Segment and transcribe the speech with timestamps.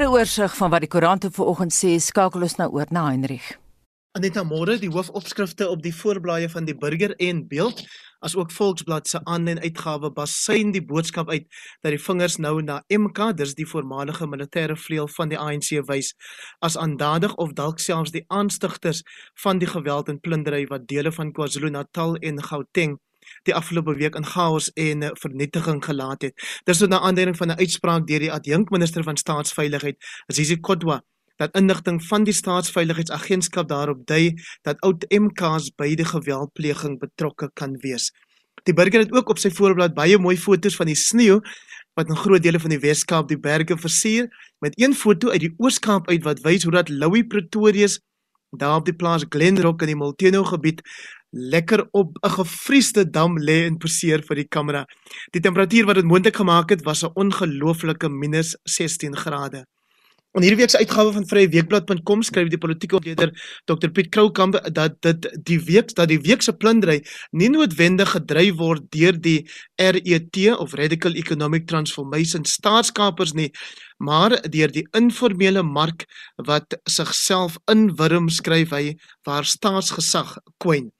[0.00, 3.58] vir 'n oorsig van wat die koerante vanoggend sê, skakel ons nou oor na Heinrich.
[4.16, 7.82] Aneta Môre, die hoofopskrifte op die voorblaaie van die Burger en Beeld,
[8.20, 11.44] as ook Volksblad se aanlyn uitgawe basyn die boodskap uit
[11.82, 16.14] dat die vingers nou na MK, dis die voormalige militêre vleuel van die ANC wys,
[16.60, 19.02] as aandadig of dalk selfs die aanstigters
[19.44, 22.96] van die geweld en plundering wat dele van KwaZulu-Natal en Gauteng
[23.48, 26.60] die afgelope week in chaos en vernietiging gelaat het.
[26.64, 29.96] Dis tot na aanleiding van 'n uitspraak deur die adjunkminister van staatsveiligheid,
[30.26, 31.02] Zizi Kodwa,
[31.40, 37.76] dat inligting van die staatsveiligheidsagentskap daarop dui dat oud MK's by die geweldpleging betrokke kan
[37.80, 38.10] wees.
[38.68, 41.40] Die burger het ook op sy voorblad baie mooi foto's van die sneeu
[41.98, 44.28] wat in groot dele van die Weskaap die berge versier
[44.60, 47.98] met een foto uit die Ooskaap uit wat wys hoe dat Louis Pretorius
[48.50, 50.82] daar op die plaas Glenrock in die Molteno gebied
[51.30, 54.84] lekker op 'n gefriesde dam lê en poseer vir die kamera.
[55.30, 59.66] Die temperatuur wat dit moontlik gemaak het was 'n ongelooflike minus 16 grade.
[60.38, 63.32] In hierdie week se uitgawe van vryeweekblad.com skryf die politieke ontleder
[63.66, 67.02] Dr Piet Kroukamp dat dit die week dat die week se plundering
[67.34, 69.40] nie noodwendig gedryf word deur die
[69.74, 73.48] RET of Radical Economic Transformation staatskapers nie,
[73.98, 76.06] maar deur die informele mark
[76.46, 78.94] wat sigself inwurm skryf hy
[79.26, 80.92] waar staatsgesag kwyn.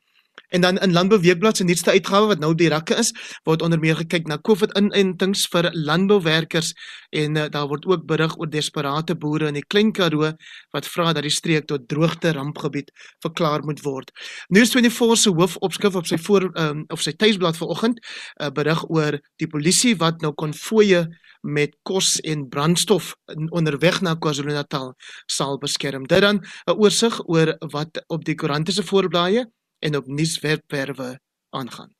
[0.50, 3.12] En dan in Landbou Weekblad se nuutste uitgawe wat nou op die rakke is,
[3.46, 6.72] word onder meer gekyk na COVID-inentings vir landbouwerkers
[7.14, 10.32] en uh, daar word ook berig oor desperate boere in die Klein Karoo
[10.74, 12.90] wat vra dat die streek tot droogte rampgebied
[13.22, 14.10] verklaar moet word.
[14.50, 19.20] News 24 se hoofopskrif op sy voor um, of sy tuisblad vanoggend uh, berig oor
[19.38, 21.06] die polisie wat nou konvoë
[21.46, 23.14] met kos en brandstof
[23.56, 24.92] onderweg na KwaZulu-Natal
[25.30, 26.04] sal beskerm.
[26.06, 29.46] Dit dan 'n oorsig oor wat op die koerante se voorblaaie
[29.80, 31.99] en op nuuswebwerwe aangaan.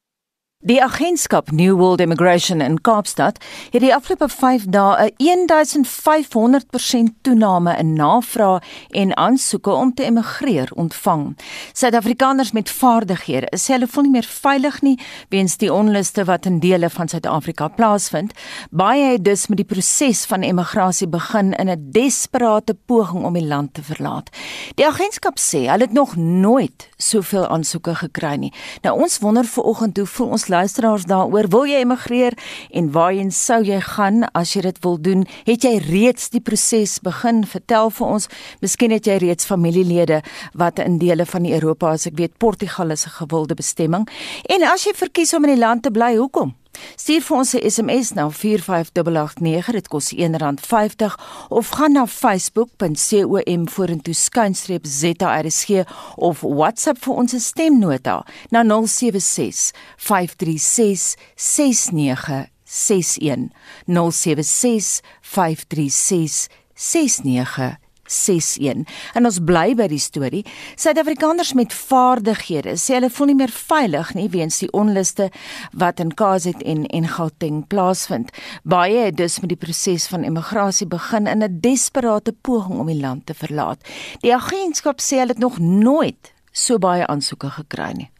[0.62, 3.39] Die agentskap New World Immigration in Kaapstad
[3.72, 8.60] het die afgelope 5 dae 'n 1500% toename in navrae
[8.91, 11.37] en aansoeke om te immigreer ontvang.
[11.72, 16.59] Suid-Afrikaners met vaardighede is hulle voel nie meer veilig nie weens die onluste wat in
[16.59, 18.32] dele van Suid-Afrika plaasvind.
[18.70, 23.47] Baie het dus met die proses van immigrasie begin in 'n desperate poging om die
[23.47, 24.31] land te verlaat.
[24.75, 28.53] Die agentskap sê hulle het nog nooit soveel aansoeke gekry nie.
[28.82, 31.49] Nou ons wonder ver oggend hoe voel ons luisteraars daaroor.
[31.49, 32.37] Wil jy emigreer
[32.71, 35.25] en waarheen sou jy gaan as jy dit wil doen?
[35.49, 37.43] Het jy reeds die proses begin?
[37.47, 38.28] Vertel vir ons.
[38.61, 40.21] Miskien het jy reeds familielede
[40.53, 44.09] wat in dele van Europa, as ek weet Portugal is 'n gewilde bestemming.
[44.50, 46.59] En as jy verkies om in die land te bly, hoekom?
[46.97, 51.14] Stuur vir ons 'n SMS na 45889, dit kos R1.50
[51.48, 55.84] of gaan na facebook.com vorentoe skynstreep ZARSG
[56.16, 63.52] of WhatsApp vir ons stemnota na 076 536 6961
[63.87, 68.84] 076 536 6961 61.
[69.15, 70.43] En ons bly by die storie.
[70.75, 75.31] Suid-Afrikaners met vaardighede sê hulle voel nie meer veilig nie weens die onluste
[75.72, 78.32] wat in KwaZulu en en Gauteng plaasvind.
[78.62, 83.00] Baie het dus met die proses van immigrasie begin in 'n desperate poging om die
[83.00, 83.81] land te verlaat.
[84.20, 88.10] Die agentskap sê hulle het nog nooit so baie aansoeke gekry nie.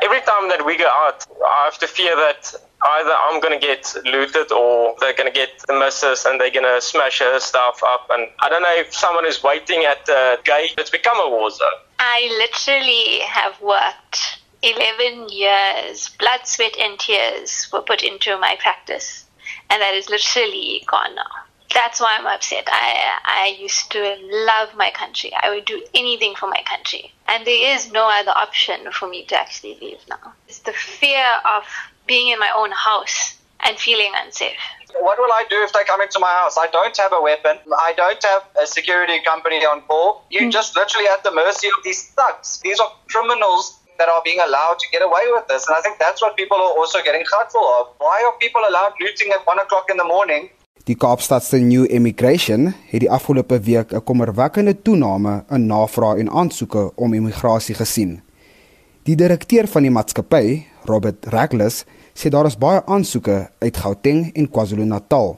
[0.00, 3.66] Every time that we go out, I have to fear that either I'm going to
[3.66, 7.40] get looted or they're going to get the missus and they're going to smash her
[7.40, 8.08] stuff up.
[8.10, 10.74] And I don't know if someone is waiting at the gate.
[10.78, 11.68] It's become a war zone.
[11.98, 16.10] I literally have worked 11 years.
[16.18, 19.24] Blood, sweat, and tears were put into my practice.
[19.70, 21.24] And that is literally gone now.
[21.74, 22.66] That's why I'm upset.
[22.68, 24.16] I, I used to
[24.46, 25.32] love my country.
[25.38, 27.12] I would do anything for my country.
[27.26, 30.32] And there is no other option for me to actually leave now.
[30.48, 31.64] It's the fear of
[32.08, 34.58] being in my own house and feeling unsafe.
[35.00, 36.56] What will I do if they come into my house?
[36.58, 37.58] I don't have a weapon.
[37.88, 40.24] I don't have a security company on call.
[40.30, 40.58] You're mm.
[40.58, 42.60] just literally at the mercy of these thugs.
[42.64, 45.68] These are criminals that are being allowed to get away with this.
[45.68, 47.94] And I think that's what people are also getting hurtful of.
[47.98, 50.50] Why are people allowed looting at 1 o'clock in the morning?
[50.88, 56.92] Die Kaapstadse New Immigration het die afgelope week 'n kommerwekkende toename in navrae en aansoeke
[56.94, 58.22] om immigrasie gesien.
[59.02, 61.84] Die direkteur van die maatskappy, Robert Ragles,
[62.18, 65.36] sê daar is baie aansoeke uit Gauteng en KwaZulu-Natal,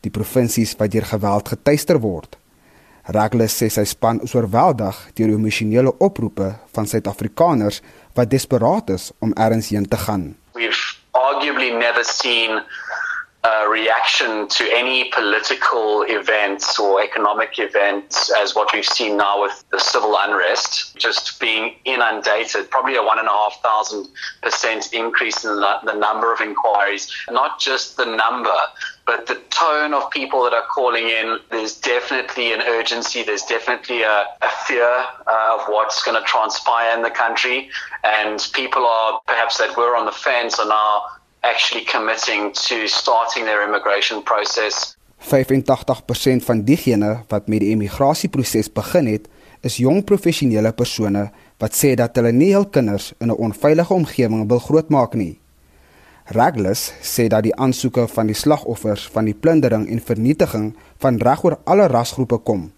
[0.00, 2.38] die provinsies wat deur geweld getuister word.
[3.12, 7.82] Ragles sê sy span is oorweldig deur die emosionele oproepe van Suid-Afrikaners
[8.16, 10.30] wat desperaat is om ergens heen te gaan.
[10.54, 12.62] We've arguably never seen
[13.44, 19.64] uh, reaction to any political events or economic events as what we've seen now with
[19.70, 24.06] the civil unrest, just being inundated, probably a one and a half thousand
[24.42, 28.54] percent increase in the, the number of inquiries, not just the number,
[29.06, 34.02] but the tone of people that are calling in, there's definitely an urgency, there's definitely
[34.02, 34.84] a, a fear
[35.26, 37.70] uh, of what's going to transpire in the country.
[38.04, 41.06] And people are, perhaps that were on the fence, are now
[41.42, 44.96] actually committing to starting their immigration process.
[45.22, 49.28] 85% van diegene wat met die immigrasieproses begin het,
[49.62, 51.28] is jong professionele persone
[51.62, 55.38] wat sê dat hulle nie hul kinders in 'n onveilige omgewing wil grootmaak nie.
[56.24, 61.58] Ragles sê dat die aansoeke van die slagoffers van die plundering en vernietiging van regoor
[61.64, 62.72] alle rasgroepe kom.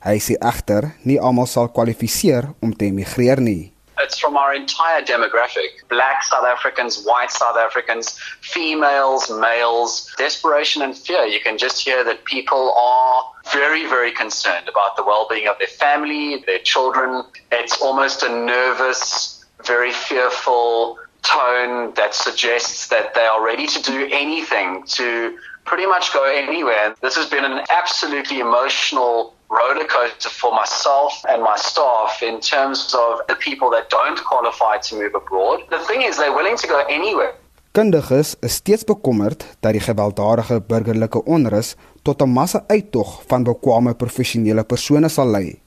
[0.00, 3.72] Hy sê egter nie almal sal kwalifiseer om te emigreer nie.
[3.98, 10.96] It's from our entire demographic black South Africans, white South Africans, females, males, desperation and
[10.96, 11.24] fear.
[11.24, 15.58] You can just hear that people are very, very concerned about the well being of
[15.58, 17.24] their family, their children.
[17.52, 24.08] It's almost a nervous, very fearful tone that suggests that they are ready to do
[24.12, 26.94] anything to pretty much go anywhere.
[27.02, 32.94] This has been an absolutely emotional roller coaster for myself and my staff in terms
[32.94, 35.58] of the people that don't qualify to move abroad.
[35.70, 37.34] The thing is, they're willing to go anywhere.
[37.76, 44.64] Kundiges is steeds bekommerd dat die gewelddadige burgerlike onrus tot 'n massa-uittog van bekwame professionele
[44.64, 45.60] persone sal lei.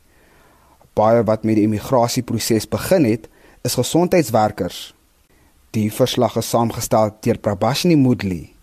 [0.93, 3.29] Baie wat met die immigrasieproses begin het,
[3.61, 4.93] is gesondheidswerkers.
[5.69, 8.55] Die verslag is saamgestel deur Prabashini Mudli.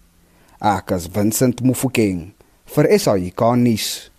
[0.61, 2.35] Ek is Vincent Mufokeng
[2.65, 4.11] vir SAIK nuus.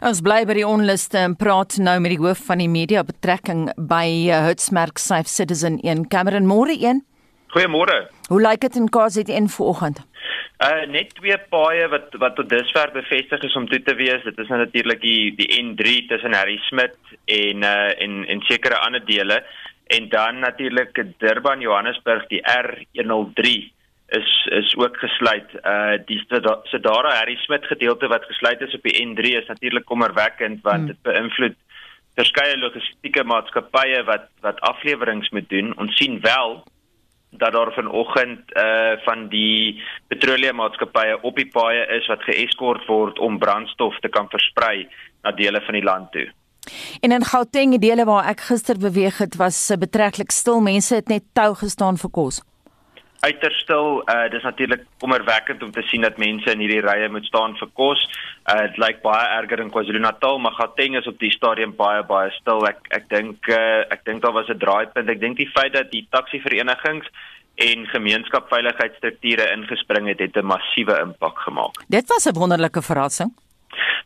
[0.00, 3.68] Ons bly by die onluste en praat nou met die hoof van die media betrekking
[3.76, 4.06] by
[4.48, 7.04] Hutsmerk Safe Citizen in Cameron Moore 1.
[7.54, 8.06] Goeiemôre.
[8.28, 10.02] Hoe lyk dit in KZN vanoggend?
[10.56, 14.24] Uh net twee paaie wat wat tot dusver bevestig is om toe te wees.
[14.24, 18.80] Dit is nou natuurlik die die N3 tussen Harry Smit en uh en en sekere
[18.80, 19.42] ander dele
[19.96, 23.75] en dan natuurlik Durban Johannesburg die R103
[24.08, 25.50] is is ook gesluit.
[25.64, 26.22] Uh die
[26.62, 30.86] Sedara Harry Smit gedeelte wat gesluit is op die N3 is natuurlik kommerwekkend want hmm.
[30.86, 31.56] dit beïnvloed
[32.14, 35.74] verskeie logistieke maatskappye wat wat afleweringe moet doen.
[35.78, 36.62] Ons sien wel
[37.30, 43.38] dat daar vanoggend uh van die petroleummaatskappye op die paaie is wat geeskort word om
[43.38, 44.88] brandstof te kan versprei
[45.22, 46.28] na dele van die land toe.
[47.00, 50.60] En in Gauteng, die dele waar ek gister beweeg het, was uh, betreklik stil.
[50.60, 52.42] Mense het net tou gestaan vir kos
[53.26, 54.02] uiters stil.
[54.06, 57.70] Uh dis natuurlik kommerwekkend om te sien dat mense in hierdie rye moet staan vir
[57.80, 58.02] kos.
[58.46, 62.30] Uh dit lyk baie erger in KwaZulu-Natal, maar Gauteng is op die stadium baie baie
[62.40, 62.66] stil.
[62.72, 65.08] Ek ek dink uh ek dink daar was 'n draaipunt.
[65.08, 67.06] Ek dink die feit dat die taxi-verenigings
[67.56, 71.84] en gemeenskapsveiligheidsstrukture ingespring het, het 'n massiewe impak gemaak.
[71.88, 73.32] Dit was 'n wonderlike verrassing.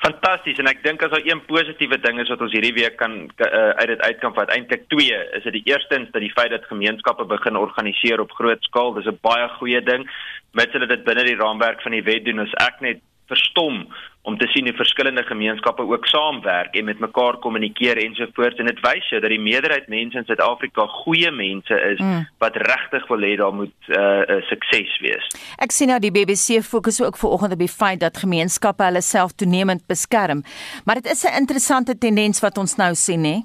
[0.04, 3.16] Fantasties en ek dink as daar een positiewe ding is wat ons hierdie week kan
[3.28, 6.68] uh, uit dit uitkom wat eintlik twee is dit die eerstens dat die feit dat
[6.70, 10.08] gemeenskappe begin organiseer op groot skaal dis 'n baie goeie ding.
[10.52, 13.00] Mits hulle dit binne die raamwerk van die wet doen is ek net
[13.30, 13.84] verstom
[14.28, 18.80] om te sien hoe verskillende gemeenskappe ook saamwerk en met mekaar kommunikeer ensovoorts en dit
[18.84, 22.26] wys jou dat die meerderheid mense in Suid-Afrika goeie mense is mm.
[22.44, 25.26] wat regtig wil hê daar moet 'n uh, uh, sukses wees.
[25.56, 29.32] Ek sien nou die BBC fokus ook vanoggend op die feit dat gemeenskappe hulle self
[29.32, 30.44] toenemend beskerm.
[30.84, 33.38] Maar dit is 'n interessante tendens wat ons nou sien, hè?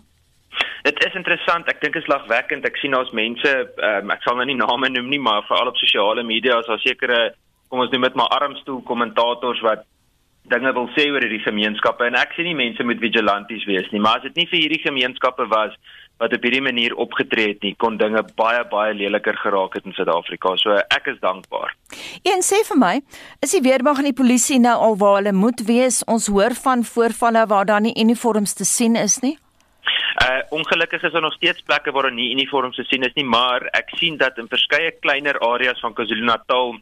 [0.85, 1.67] Dit is interessant.
[1.67, 2.65] Ek dink dit is lagwekkend.
[2.65, 5.77] Ek sien ons mense, um, ek sal nou nie name noem nie, maar veral op
[5.81, 7.33] sosiale media is daar sekere
[7.69, 9.85] kom ons noem dit maar armstoel kommentators wat
[10.51, 14.01] dinge wil sê oor hierdie gemeenskappe en ek sê nie mense moet vigilanties wees nie,
[14.01, 15.73] maar as dit nie vir hierdie gemeenskappe was
[16.21, 19.95] wat op hierdie manier opgetree het nie, kon dinge baie baie leliker geraak het in
[19.97, 20.53] Suid-Afrika.
[20.61, 21.73] So ek is dankbaar.
[22.31, 22.93] En sê vir my,
[23.43, 26.03] is die weermag en die polisie nou al waar hulle moet wees?
[26.07, 29.35] Ons hoor van voorvalle waar daar nie uniforms te sien is nie.
[30.23, 33.27] Uh ongelukkig is daar nog steeds plekke waar daar nie uniforms te sien is nie,
[33.27, 36.77] maar ek sien dat in verskeie kleiner areas van KwaZulu-Natal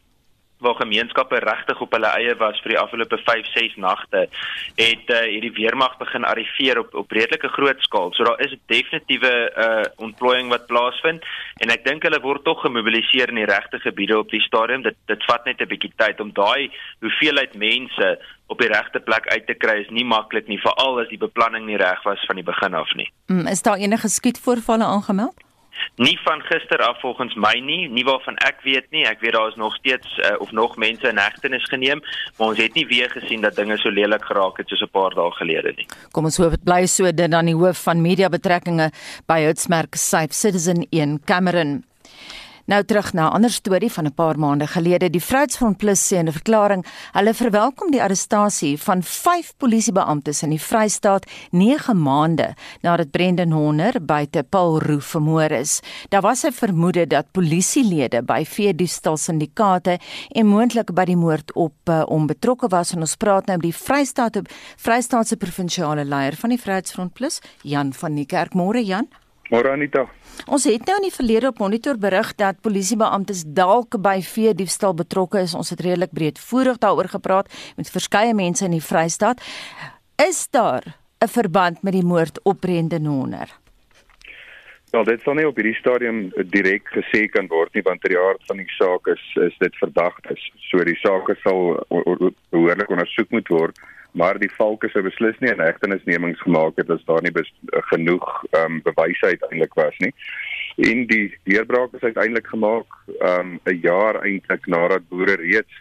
[0.64, 4.26] waar gemeenskappe regtig op hulle eie was vir die afgelope 5, 6 nagte,
[4.80, 8.12] het uh, hierdie weermag begin arriveer op op redelike groot skaal.
[8.16, 9.32] So daar is 'n definitiewe
[9.64, 11.22] uh ontplooiing wat plaasvind
[11.62, 14.82] en ek dink hulle word tog gemobiliseer in die regte gebiede op die stadium.
[14.82, 19.26] Dit dit vat net 'n bietjie tyd om daai hoeveelheid mense op die regte plek
[19.28, 22.36] uit te kry is nie maklik nie, veral as die beplanning nie reg was van
[22.36, 23.08] die begin af nie.
[23.26, 25.36] Mm, is daar enige skietvoorvalle aangemeld?
[25.96, 29.04] Nie van gister af volgens my nie, nie waarvan ek weet nie.
[29.06, 32.02] Ek weet daar is nog steeds uh, of nog mense in hegtenis geneem,
[32.38, 35.14] maar ons het nie weer gesien dat dinge so lelik geraak het soos 'n paar
[35.14, 35.86] dae gelede nie.
[36.12, 38.90] Kom ons hoop dit bly so dit dan die hoof van media betrekkinge
[39.26, 41.84] by Hutsmerk Safe Citizen in Cameron.
[42.66, 45.10] Nou terug na 'n ander storie van 'n paar maande gelede.
[45.10, 50.50] Die Vryheidsfront Plus sê in 'n verklaring, hulle verwelkom die arrestasie van 5 polisiebeamptes in
[50.50, 55.80] die Vrystaat 9 maande nadat Brendan Horner buite Paul Roo vermoor is.
[56.08, 61.74] Daar was 'n vermoede dat polisielede by veediefstal syndikaate en moontlik by die moord op
[61.84, 64.38] uh, om betrokke was en ons praat nou met die Vrystaat
[64.76, 68.54] Vrystaatse provinsiale leier van die Vryheidsfront Plus, Jan van die Kerk.
[68.54, 69.08] Môre Jan.
[69.52, 70.06] Môre Anita.
[70.48, 74.94] Ons het nou in die verlede op monitor berig dat polisiebeamptes dalk by vee diefstal
[74.96, 75.54] betrokke is.
[75.54, 79.44] Ons het redelik breedvoerig daaroor gepraat met verskeie mense in die Vrystaat.
[80.16, 83.48] Is daar 'n verband met die moord op Brendan Horner?
[84.92, 88.42] Wel, dit sal nie op hierdie stadium direk gesê kan word nie want ter aard
[88.46, 90.50] van die saak is is dit verdagtes.
[90.70, 91.84] So die saak sal
[92.50, 93.78] behoorlik ondersoek moet word
[94.14, 97.32] maar die valke sou beslis nie 'n hegtenisnemings gemaak het as daar nie
[97.90, 100.14] genoeg ehm um, bewyse uiteindelik was nie.
[100.76, 102.86] En die deurbraak is uiteindelik gemaak
[103.20, 105.74] ehm um, 'n jaar eintlik nadat boere reeds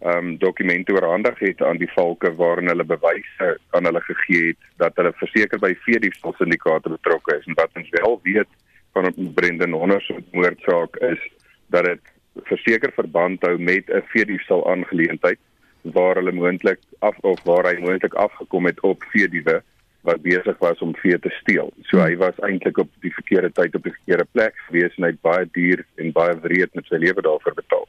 [0.00, 4.62] ehm um, dokumente oorhandig het aan die valke waarin hulle bewyse aan hulle gegee het
[4.76, 8.50] dat hulle verseker by veediefstal syndikaate betrokke is en wat ons wel weet
[8.92, 11.30] van Brendan Honor se moordsaak is
[11.66, 12.00] dat dit
[12.44, 15.38] verseker verband hou met 'n veediefstal aangeleentheid
[15.82, 19.62] waar hulle moontlik af of waar hy moontlik afgekom het op veediewe
[20.02, 21.70] wat besig was om vee te steel.
[21.86, 25.12] So hy was eintlik op die verkeerde tyd op die verkeerde plek gewees en hy
[25.14, 27.86] het baie duur en baie wreed met sy lewe daarvoor betaal.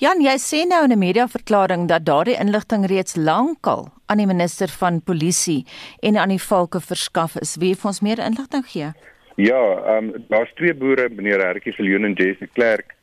[0.00, 4.68] Jan, jy sê nou in 'n mediaverklaring dat daardie inligting reeds lankal aan die minister
[4.68, 5.66] van polisie
[6.00, 7.56] en aan die valke verskaf is.
[7.56, 8.92] Wie het ons meer inligting gee?
[9.36, 12.96] Ja, ehm um, daar's twee boere, meneer Hertjie Viljoen en Jesse Clerk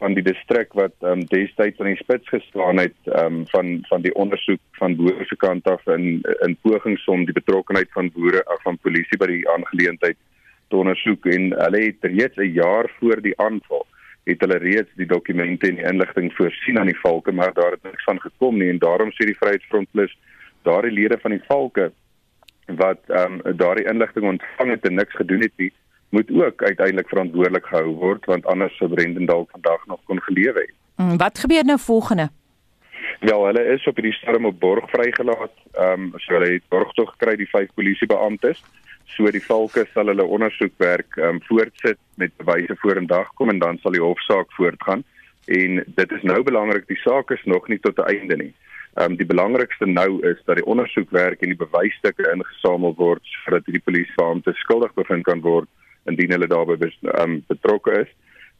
[0.00, 3.68] van die distrik wat ehm um, destyds aan die spits gestaan het ehm um, van
[3.88, 6.06] van die ondersoek van boere se kant af in
[6.46, 10.16] in pogings om die betrokkeheid van boere af van polisie by die aangeleentheid
[10.68, 11.26] te ondersoek.
[11.26, 13.86] En hulle het reeds 'n jaar voor die aanval
[14.24, 17.82] het hulle reeds die dokumente en die inligting voorsien aan die valke maar daar het
[17.82, 18.70] niks van gekom nie.
[18.70, 20.18] En daarom sê die Vryheidsfront plus
[20.62, 21.92] daardie lede van die valke
[22.66, 25.72] wat ehm um, daardie inligting ontvang het en niks gedoen het nie
[26.10, 30.60] moet ook uiteindelik verantwoordelik gehou word want anders sou Brendan dalk vandag nog kon gelewe
[30.60, 30.74] het.
[30.96, 32.28] Mm, wat gebeur nou volgende?
[33.20, 35.52] Wel, hulle is op hierdie storm op borg vrygelaat.
[35.72, 38.62] Ehm um, so hulle het borg tog gekry die vyf polisiebeamptes.
[39.04, 43.78] So die valke sal hulle ondersoekwerk ehm um, voortsit met bewyse vorendag kom en dan
[43.82, 45.04] sal die hofsaak voortgaan.
[45.46, 48.54] En dit is nou belangrik, die saak is nog nie tot 'n einde nie.
[48.94, 53.64] Ehm um, die belangrikste nou is dat die ondersoekwerk en die bewysstukke ingesamel word sodat
[53.64, 55.68] die polisiebeampte skuldig bevind kan word
[56.08, 58.10] indien hulle daarbey um, betrokke is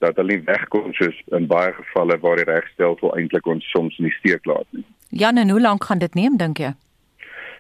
[0.01, 4.09] dat hulle nie wegkom soos in baie gevalle waar die regstelsel eintlik ons soms in
[4.09, 4.85] die steek laat nie.
[5.11, 6.73] Jan, en hoe lank gaan dit neem dink jy?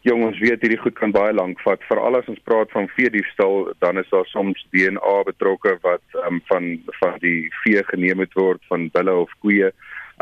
[0.08, 1.82] Jong, ons weet hierdie goed kan baie lank vat.
[1.90, 6.70] Veral as ons praat van veediefstal, dan is daar soms DNA betrokke wat um, van
[7.02, 9.68] van die vee geneem word van bulle of koeie.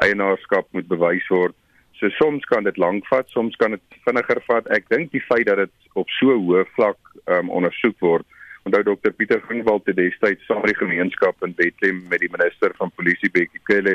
[0.03, 1.55] Eienaarskap moet bewys word.
[2.01, 4.67] So soms kan dit lank vat, soms kan dit vinniger vat.
[4.75, 6.99] Ek dink die feit dat dit op so hoë vlak
[7.31, 8.27] um, ondersoek word,
[8.69, 12.75] Onthou dokter Pieter Groenewald het destyds saam met die gemeenskap in Bethlehem met die minister
[12.77, 13.95] van polisie Bekkie Cele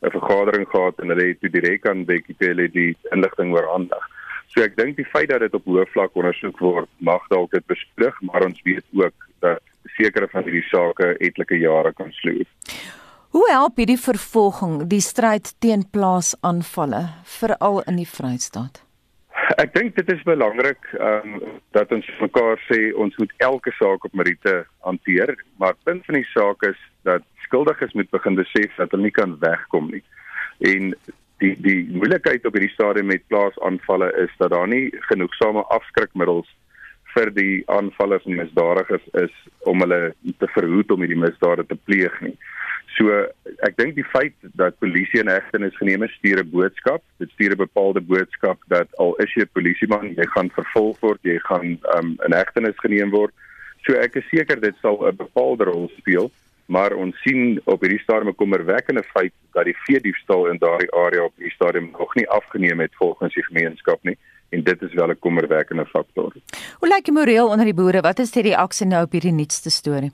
[0.00, 4.06] 'n vergadering gehad en hulle het toe direk aan Bekkie Cele die inligting oorhandig.
[4.46, 7.66] So ek dink die feit dat dit op hoë vlak ondersoek word, mag dalk dit
[7.66, 9.60] bespreek, maar ons weet ook dat
[9.98, 12.48] sekere van hierdie sake etlike jare kan sleep.
[13.36, 18.85] Hoe help hierdie vervolging die stryd teen plaasaanvalle veral in die Vrystaat?
[19.60, 24.04] Ek dink dit is belangrik ehm um, dat ons mekaar sê ons moet elke saak
[24.08, 24.54] op meriete
[24.86, 26.78] hanteer, maar punt van die saak is
[27.08, 30.02] dat skuldiges moet begin besef dat hulle nie kan wegkom nie.
[30.72, 30.94] En
[31.44, 36.48] die die moeilikheid op hierdie stadium met plaasaanvalle is dat daar nie genoegsame afskrikmiddels
[37.14, 39.36] vir die aanvallers en misdadigers is
[39.68, 40.00] om hulle
[40.40, 42.34] te verhoed om hierdie misdade te pleeg nie.
[42.96, 43.12] So
[43.66, 47.02] ek dink die feit dat polisie in hegtenis geneem is, stuur 'n boodskap.
[47.18, 51.20] Dit stuur 'n bepaalde boodskap dat al is jy 'n polisieman, jy gaan vervolg word,
[51.22, 53.32] jy gaan um, in hegtenis geneem word.
[53.84, 56.30] So ek is seker dit sal 'n bepaalde rol speel,
[56.66, 61.24] maar ons sien op hierdie stadium 'n kommerwekkende feit dat die veediefstal in daardie area
[61.24, 64.16] op hierdie stadium nog nie afgeneem het volgens die gemeenskap nie
[64.50, 66.32] en dit is wel 'n kommerwekkende faktor.
[66.78, 68.00] Hoe lyk die moreel onder die boere?
[68.00, 70.12] Wat is die reaksie nou op hierdie nuutste storie?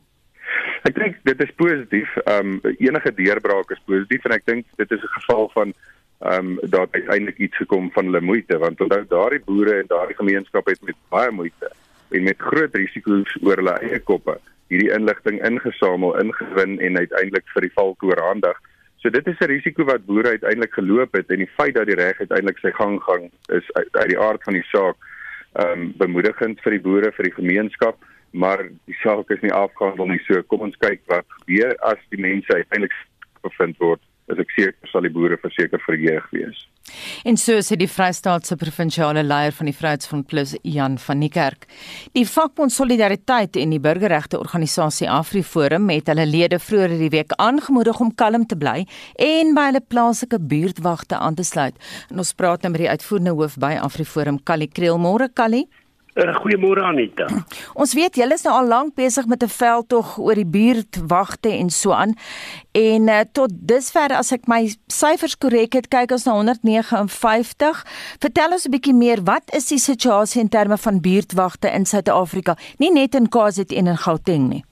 [0.82, 2.10] Ek dink dit is positief.
[2.24, 5.74] Ehm um, enige deurbraak is positief en ek dink dit is 'n geval van
[6.22, 10.16] ehm um, dat uiteindelik iets gekom van hulle moeite want onthou daardie boere en daardie
[10.16, 11.70] gemeenskap het met baie moeite
[12.10, 14.38] en met groot risiko's oor hulle eie koppe
[14.72, 18.58] hierdie inligting ingesamel, ingewin en uiteindelik vir die valk oorhandig.
[19.02, 21.98] So dit is 'n risiko wat boere uiteindelik geloop het en die feit dat die
[21.98, 24.96] reg uiteindelik sy gang gaan is uit, uit die aard van die saak
[25.52, 27.96] ehm um, bemoedigend vir die boere, vir die gemeenskap
[28.32, 30.20] maar die saak is nie afgehandel nie.
[30.26, 32.96] So kom ons kyk wat gebeur as die mense uiteindelik
[33.44, 36.66] bevind word, is ek seker sal die boere verseker verheug wees.
[37.24, 41.66] En so sê die Vrystaatse provinsiale leier van die Vryheidsfront Plus, Jan van die Kerk.
[42.16, 48.00] Die vakbond Solidariteit en die burgerregte organisasie AfriForum het hulle lede vroeër die week aangemoedig
[48.02, 48.82] om kalm te bly
[49.22, 51.78] en by hulle plaaslike buurtwagte aan te sluit.
[52.10, 54.98] En ons praat nou met die uitvoerende hoof by AfriForum, Callie Kriel.
[55.02, 55.68] Môre Callie.
[56.14, 57.24] Uh, Goeiemôre Anita.
[57.80, 61.70] Ons weet julle is nou al lank besig met 'n veldtog oor die buurtwagte en
[61.70, 62.12] so aan.
[62.72, 67.84] En uh, tot dusver as ek my syfers korrek het, kyk ons na 159.
[68.20, 72.56] Vertel ons 'n bietjie meer, wat is die situasie in terme van buurtwagte in Suid-Afrika?
[72.78, 74.64] Nie net in KwaZulu-Natal en Gauteng nie.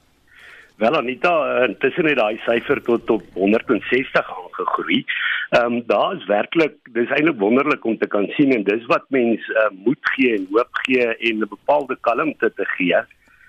[0.80, 1.30] Wel Anita,
[1.66, 5.02] intussen het daai syfer tot op 160 aangegroei.
[5.50, 9.04] Ehm um, daar is werklik dis eintlik wonderlik om te kan sien en dis wat
[9.12, 13.02] mens uh, moed gee en hoop gee en 'n bepaalde kalmte te gee.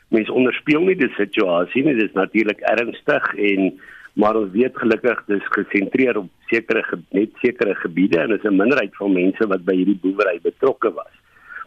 [0.09, 3.79] Mens onderspeel nie die situasie nie, dis natuurlik ernstig en
[4.13, 8.95] maar ons weet gelukkig dis gesentreer op sekere net sekere gebiede en is 'n minderheid
[8.95, 11.15] van mense wat by hierdie boerdery betrokke was.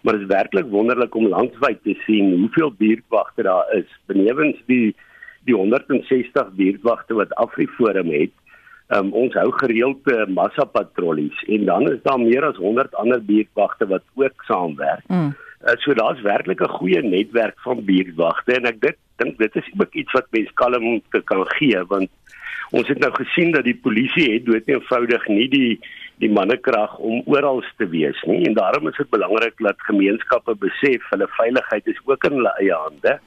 [0.03, 4.95] Maar dit is werklik wonderlik om landwyd te sien hoeveel buurtwagte daar is benewens die
[5.45, 8.33] die 160 buurtwagte wat Afriforum het
[8.93, 13.23] Um, ons hou gereeld uh, massa patrollies en dan is daar meer as 100 ander
[13.25, 15.07] buurtwagte wat ook saamwerk.
[15.09, 15.31] Mm.
[15.65, 19.71] Uh, so daar's werklik 'n goeie netwerk van buurtwagte en ek dit dink dit is
[19.79, 22.11] ook iets wat mens kalm te kan gee want
[22.71, 25.81] ons het nou gesien dat die polisie het dood eenvoudig nie die
[26.23, 31.09] die mannekrag om oral te wees nie en daarom is dit belangrik dat gemeenskappe besef
[31.11, 33.19] hulle veiligheid is ook in hulle eie hande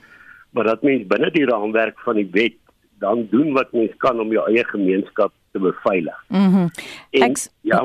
[0.58, 2.58] maar dat mens binne die raamwerk van die wet
[3.00, 6.24] dan doen wat mens kan om jou eie gemeenskap te beveilig.
[6.28, 6.68] Mhm.
[6.68, 6.70] Mm
[7.12, 7.84] ek ja.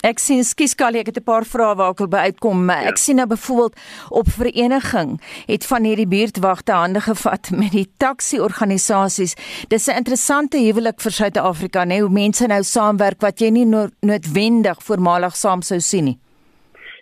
[0.00, 2.70] Ek sien skiskalie ek het 'n paar vrae waar ek wil by uitkom.
[2.70, 2.88] Ja.
[2.88, 3.76] Ek sien nou byvoorbeeld
[4.08, 9.34] op vereniging het van hierdie buurtwagte hande gevat met die taxi organisasies.
[9.68, 13.66] Dis 'n interessante huwelik vir Suid-Afrika, né, hoe mense nou saamwerk wat jy nie
[14.00, 16.18] noodwendig voormalig saam sou sien nie.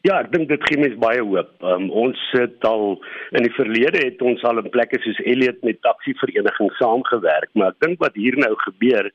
[0.07, 1.51] Ja, ek dink dit gee mens baie hoop.
[1.67, 2.99] Um, ons sit al
[3.35, 7.75] in die verlede het ons al in plekke soos Elliot met taxi verenigings saamgewerk, maar
[7.75, 9.11] ek dink wat hier nou gebeur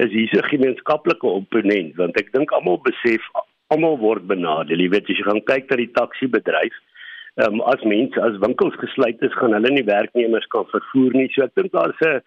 [0.00, 3.20] is hier 'n gemeenskaplike opponent want ek dink almal besef
[3.68, 4.80] almal word benadeel.
[4.80, 6.76] Jy weet as jy gaan kyk na die taxi bedryf,
[7.36, 11.28] ehm um, as mense as winkels gesluit is, gaan hulle nie werknemers kan vervoer nie.
[11.34, 12.20] So ek dink daar's 'n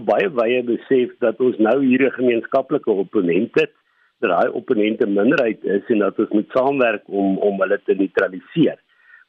[0.00, 3.72] 'n baie wye besef dat ons nou hier 'n gemeenskaplike opponent het
[4.20, 8.78] dat daai opponente minderheid is en dat ons moet saamwerk om om hulle te neutraliseer.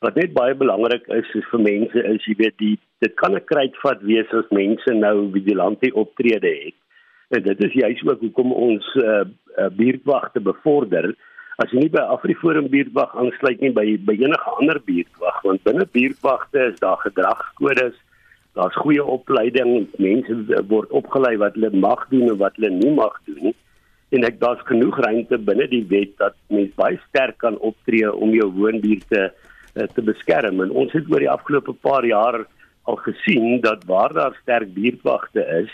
[0.01, 3.45] Wat net baie belangrik is is vir mense is jy weet die dit kan 'n
[3.51, 6.77] kruitvat wees as mense nou vigilante optrede het.
[7.29, 9.23] En dit is juist ook hoekom ons uh,
[9.57, 11.15] uh, buurtwagte bevorder.
[11.63, 15.87] As jy nie by Afriforum buurtwag aansluit nie by by enige ander buurtwag, want binne
[15.91, 17.95] buurtwagte is daar gedragskodes,
[18.53, 23.15] daar's goeie opleiding, mense word opgelei wat hulle mag doen en wat hulle nie mag
[23.25, 23.55] doen nie.
[24.11, 28.33] En ek daar's genoeg ruimte binne die wet dat mens baie sterk kan optree om
[28.35, 30.59] jou woonbuurte uh, te beskerm.
[30.61, 32.43] En ons het oor die afgelope paar jaar
[32.89, 35.71] al gesien dat waar daar sterk buurtwagte is,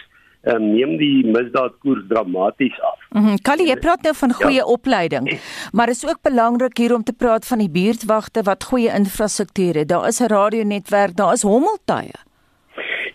[0.54, 3.00] um, neem die misdaadkoers dramaties af.
[3.16, 4.68] Mm Kali, jy praat nou van goeie ja.
[4.70, 5.32] opleiding.
[5.72, 9.90] Maar is ook belangrik hier om te praat van die buurtwagte wat goeie infrastruktuur het.
[9.90, 12.27] Daar is 'n radionetwerk, daar is hommeltuie.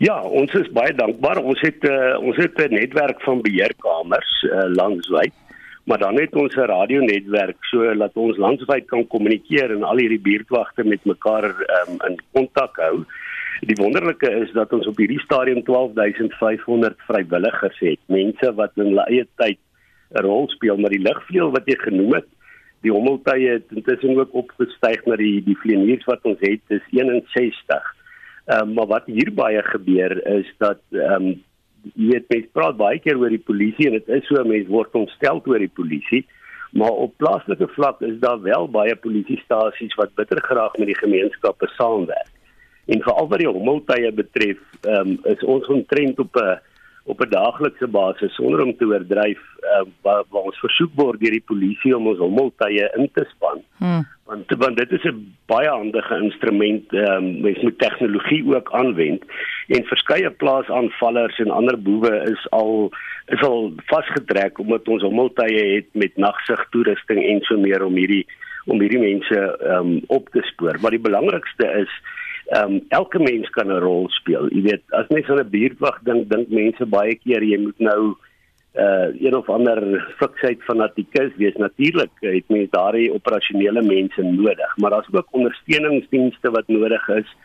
[0.03, 1.39] Ja, ons is baie dankbaar.
[1.47, 5.35] Ons het uh, ons het 'n netwerk van beheerkamers uh, landwyd.
[5.87, 10.21] Maar dan het ons 'n radionetwerk so dat ons landwyd kan kommunikeer en al hierdie
[10.21, 13.05] buurtwagte met mekaar um, in kontak hou.
[13.61, 19.07] Die wonderlike is dat ons op hierdie stadium 12500 vrywilligers het, mense wat in hulle
[19.07, 19.59] eie tyd
[20.15, 22.27] 'n rol speel, maar die ligvleuel wat jy genoem het,
[22.81, 28.02] die hommeltuie het intussen ook opgestyg na die die vlieëniers wat ons het, is 61.
[28.47, 31.43] Ehm um, maar wat hier baie gebeur is dat ehm um,
[31.95, 34.95] jy weet mense praat baie keer oor die polisie en dit is so mense word
[34.99, 36.25] ontstel oor die polisie.
[36.73, 41.69] Maar op plaaslike vlak is daar wel baie polisiestasies wat bitter graag met die gemeenskappe
[41.77, 42.31] saamwerk.
[42.87, 46.59] En veral wat die hommeltuie betref, ehm um, is ons omtrent op 'n
[47.05, 51.31] op 'n daaglikse basis sonder om te oordryf uh, waar, waar ons versoek word deur
[51.31, 53.63] die polisie om ons hommeltuie in te span.
[53.79, 54.05] Hmm.
[54.25, 56.93] Want want dit is 'n baie handige instrument.
[56.93, 59.23] Um, mens moet tegnologie ook aanwend
[59.67, 62.93] en verskeie plaasaanvallers en ander boewe is al
[63.27, 68.27] is al vasgetrek omdat ons hommeltuie het met nagsig toerusting en so meer om hierdie
[68.67, 70.79] om hierdie mense um, op te spoor.
[70.81, 71.91] Maar die belangrikste is
[72.47, 74.49] Ehm um, elke mens kan 'n rol speel.
[74.51, 78.17] Jy weet, as mens aan 'n buurtwag dink, dink mense baie keer jy moet nou
[78.75, 81.55] uh een of ander fiksheid fanatikus wees.
[81.57, 87.37] Natuurlik het mens daardie operasionele mense nodig, maar daar's ook ondersteuningsdienste wat nodig is.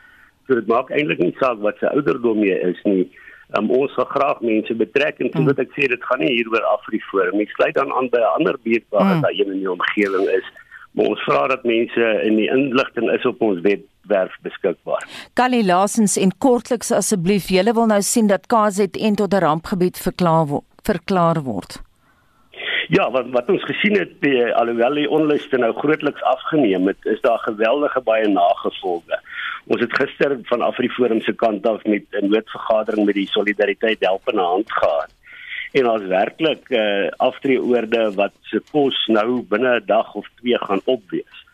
[0.48, 3.10] So dit maak eintlik nie saak wat se ouderdom jy is nie.
[3.58, 5.52] Um, ons wil graag mense betrek en mm.
[5.56, 7.48] ek sê dit gaan nie hier oor Afriforum nie.
[7.56, 9.10] Sluit dan aan by 'n ander buurtwag mm.
[9.10, 10.48] wat daar een in die omgewing is.
[10.92, 13.62] Maar ons vra dat mense in die inligting is op ons
[14.08, 15.06] webwerf beskikbaar.
[15.34, 20.48] Kali Lasens en kortliks asseblief, julle wil nou sien dat KZN tot 'n rampgebied verklaar
[20.48, 20.66] word.
[20.84, 21.82] Verklaar word.
[22.90, 27.22] Ja, wat wat ons gesien het, die, alhoewel die onluste nou grootliks afgeneem het, is
[27.22, 29.20] daar geweldige baie nagevolge.
[29.68, 34.30] Ons het gister van Afriforum se kant af met 'n noodvergadering met die Solidariteit Help
[34.30, 35.12] in hand gehad.
[35.72, 40.58] En ons werklik uh, eh, aftreeoorde wat se kos nou binne 'n dag of twee
[40.58, 41.47] gaan opwees.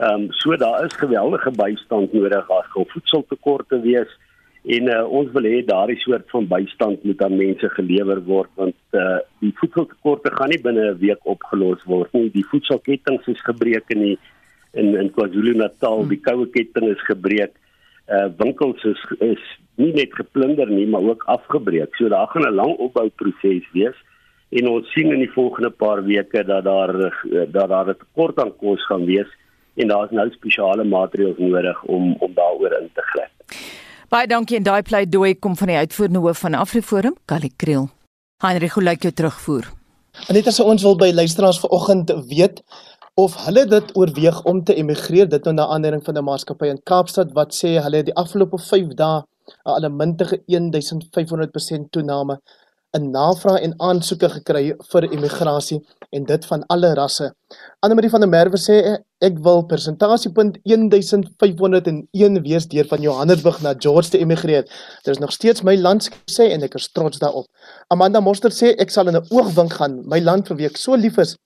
[0.00, 4.12] Ehm um, so daar is geweldige bystand nodig as gaan voedseltekorte wees
[4.64, 8.96] en uh, ons wil hê daardie soort van bystand moet aan mense gelewer word want
[8.96, 12.30] uh, die voedseltekorte gaan nie binne 'n week opgelos word nie.
[12.32, 14.18] Die voedselketting is gebreek in die
[14.72, 17.52] in in KwaZulu-Natal, die koue ketting is gebreek.
[18.08, 19.44] Uh winkels is is
[19.76, 21.92] nie net geplunder nie, maar ook afgebreek.
[21.96, 23.98] So daar gaan 'n lang opbouproses wees
[24.48, 26.92] en ons sien in die volgende paar weke dat daar
[27.52, 29.28] dat daar 'n tekort aan kos gaan wees
[29.74, 33.58] en daar is nou spesiale maatreëls nodig om om daaroor in te gryp.
[34.10, 37.88] Baie dankie en daai pleidooi kom van die uitvoerende hoof van Afriforum, Kali Kriel.
[38.42, 39.68] Heinrich, hoe lyk jou terugvoer?
[40.28, 42.62] Aneta se ons wil by luisteraars vanoggend weet
[43.14, 46.82] of hulle dit oorweeg om te emigreer dit nou na aanleiding van 'n maatskappy in
[46.82, 49.22] Kaapstad wat sê hulle het die afgelope 5 dae
[49.64, 52.40] 'n allemintige 1500% toename
[52.96, 55.78] in navraag en aansoeke gekry vir immigrasie
[56.16, 57.28] en dit van alle rasse.
[57.84, 58.78] Annelie van der Merwe sê
[59.22, 64.66] ek wil persentasiepunt 1501 wees deur van Johannesburg na George te immigreer.
[65.04, 67.46] Dit is nog steeds my land sê en ek is trots daarop.
[67.94, 70.96] Amanda Moster sê ek sal in 'n oogwink gaan my land vir wie ek so
[70.96, 71.36] lief is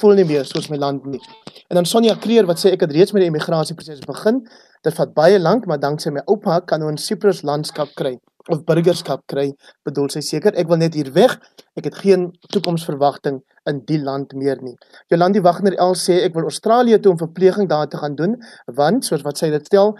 [0.00, 1.20] voel nie meer soos my land nie.
[1.68, 4.46] En dan Sonja Kreer wat sê ek het reeds met die immigrasieproses begin.
[4.82, 8.18] Dit vat baie lank, maar danksy my oupa kan ons Cyprus landskap kry
[8.50, 9.50] of burgerskap kry,
[9.86, 11.36] bedoel sy seker ek wil net hier weg.
[11.78, 14.76] Ek het geen toekomsverwagting in die land meer nie.
[15.12, 18.36] Jolandi Wagner El sê ek wil Australië toe om verpleging daar te gaan doen
[18.80, 19.96] want soos wat sy dit stel,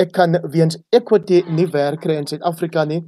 [0.00, 3.02] ek kan weens equity nie werk kry in Suid-Afrika nie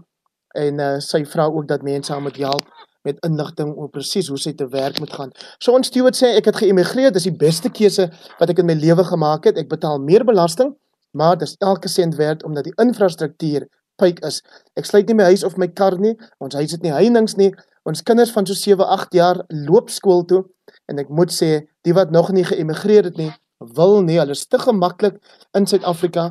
[0.55, 2.69] en uh, sy vra ook dat mense haar moet help
[3.05, 5.33] met inligting oor presies hoe sy te werk moet gaan.
[5.61, 8.77] So ons Stewart sê ek het geëmigreer, dis die beste keuse wat ek in my
[8.79, 9.61] lewe gemaak het.
[9.61, 10.73] Ek betaal meer belasting,
[11.13, 13.69] maar dis elke sent werd omdat die infrastruktuur
[14.01, 14.41] pyk is.
[14.79, 16.15] Ek sluit nie my huis of my kar nie.
[16.43, 17.53] Ons huis het nie heininge nie.
[17.85, 20.45] Ons kinders van so 7, 8 jaar loop skool toe
[20.89, 23.31] en ek moet sê, die wat nog nie geëmigreer het nie,
[23.77, 24.19] wil nie.
[24.21, 25.21] Hulle is te gemaklik
[25.57, 26.31] in Suid-Afrika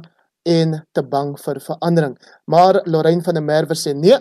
[0.50, 2.16] en te bang vir verandering.
[2.50, 4.18] Maar Lorraine van der Merwe sê nee.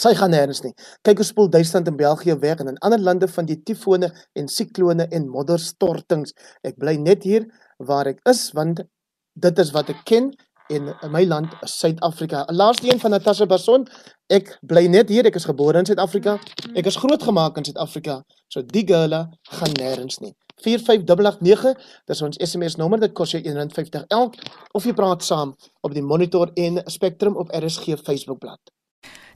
[0.00, 0.72] Sy gaan nêrens nie.
[1.04, 4.48] Kyk hoe spoel Duitsland en België weg en in ander lande van die tifone en
[4.48, 6.32] siklone en modderstortings.
[6.64, 8.84] Ek bly net hier waar ek is want
[9.40, 10.30] dit is wat ek ken
[10.70, 12.44] en my land is Suid-Afrika.
[12.46, 13.86] Laaste een van Natasha Bason.
[14.30, 15.26] Ek bly net hier.
[15.26, 16.36] Ek is gebore in Suid-Afrika.
[16.74, 18.20] Ek is grootgemaak in Suid-Afrika.
[18.48, 19.26] So die girlle
[19.58, 20.34] gaan nêrens nie.
[20.60, 21.78] 45889,
[22.10, 23.00] dis ons SMS nommer.
[23.00, 24.36] Dit kos jou R1.50 elk
[24.76, 28.60] of jy praat saam op die Monitor en Spectrum op RSG Facebookblad.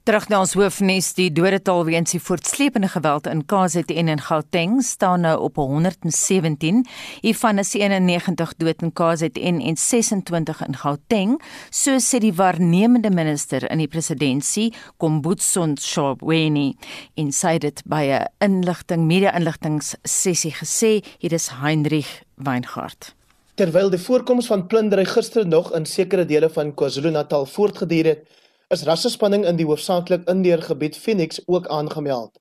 [0.05, 5.25] Terug na ons hoofnuus, die dodetal weens die voortsleepende geweld in KZN en Gauteng staan
[5.25, 6.83] nou op 117.
[7.23, 11.33] Hiervan is 91 dood in KZN en 26 in Gauteng,
[11.73, 16.75] so sê die waarnemende minister in die presidentskap, Kombutson Shobweni,
[17.17, 21.01] en sy het by 'n inligting media-inligtings sessie gesê.
[21.19, 23.15] Hier is Heinrich Weingart.
[23.55, 28.29] Terwyl die voorkoms van plundering gister nog in sekere dele van KwaZulu-Natal voortgeduur het,
[28.69, 32.39] is rassespanning in die hoofsaaklik Indeer gebied Phoenix ook aangemeld.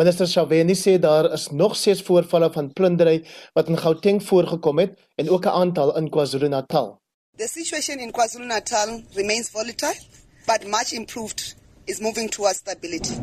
[0.00, 4.98] Minister Shaweni sê daar is nog ses voorvalle van plundering wat in Gauteng voorgekom het
[5.16, 6.98] en ook 'n aantal in KwaZulu-Natal.
[7.36, 10.00] The situation in KwaZulu-Natal remains volatile,
[10.46, 13.16] but much improved is moving towards stability.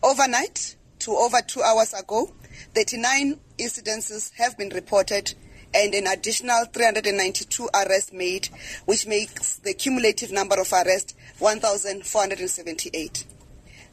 [0.00, 2.30] Overnight, to over 2 hours ago,
[2.72, 5.34] 39 incidences have been reported
[5.74, 8.48] and an additional 392 arrests made,
[8.86, 13.24] which makes the cumulative number of arrests 1,478.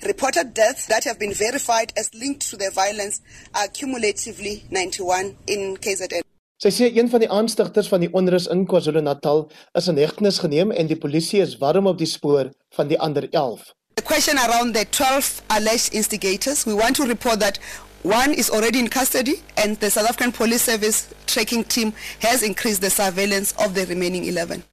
[0.06, 3.22] Reported deaths that have been verified as linked to the violence
[3.54, 6.22] are cumulatively 91 in KZN.
[6.56, 9.42] Sy sê een van die aanstigters van die onrus in KwaZulu-Natal
[9.76, 13.28] is in hegtenis geneem en die polisie is warm op die spoor van die ander
[13.32, 13.74] 11.
[13.96, 17.60] The question around the 12 alleged instigators, we want to report that
[18.06, 22.82] one is already in custody and the South African Police Service tracking team has increased
[22.82, 24.63] the surveillance of the remaining 11.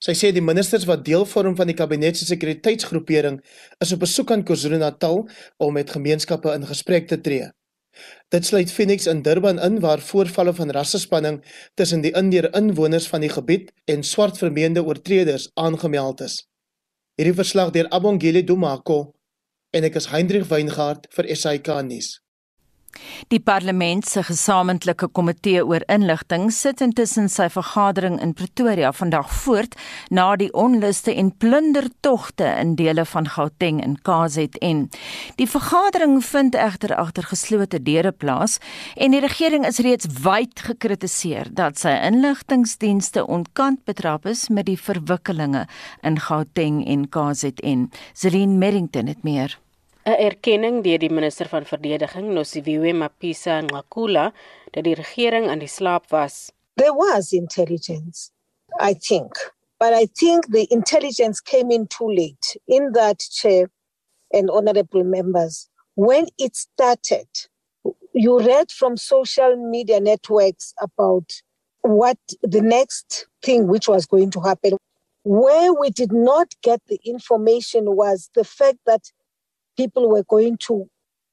[0.00, 3.36] Sy sê die ministers wat deel vorm van die kabinet se sekuriteitsgroepering
[3.84, 5.26] is op besoek aan KwaZulu-Natal
[5.60, 7.50] om met gemeenskappe in gesprek te tree.
[8.32, 11.42] Dit sluit Phoenix in Durban in waar voorvalle van rassespanning
[11.76, 16.40] tussen die indeer inwoners van die gebied en swart vermeende oortreders aangemeld is.
[17.20, 19.10] Hierdie verslag deur Abongile Dumako
[19.70, 22.16] En ek is Hendrik Weingart vir SAK nuus.
[23.28, 29.76] Die parlement se gesamentlike komitee oor inligting sit intussen sy vergadering in Pretoria vandag voort
[30.10, 34.88] na die onluste en plundertogte in dele van Gauteng en KZN.
[35.38, 38.58] Die vergadering vind egter agter geslote deure plaas
[38.96, 44.78] en die regering is reeds wyd gekritiseer dat sy inligtingdienste ontkant betrap is met die
[44.78, 45.66] verwikkelinge
[46.02, 47.90] in Gauteng en KZN.
[48.14, 49.60] Zelin Merrington het meer
[50.06, 54.32] 'n erkenning deur die minister van verdediging Nosiviwe Mapisa Nqakula
[54.72, 56.52] dat die regering aan die slaap was.
[56.76, 58.30] There was intelligence,
[58.80, 59.32] I think,
[59.78, 63.70] but I think the intelligence came in too late in that chair
[64.32, 67.28] and honorable members when it started
[68.14, 71.32] you read from social media networks about
[71.82, 74.76] what the next thing which was going to happen
[75.24, 79.10] where we did not get the information was the fact that
[79.80, 80.74] people were going to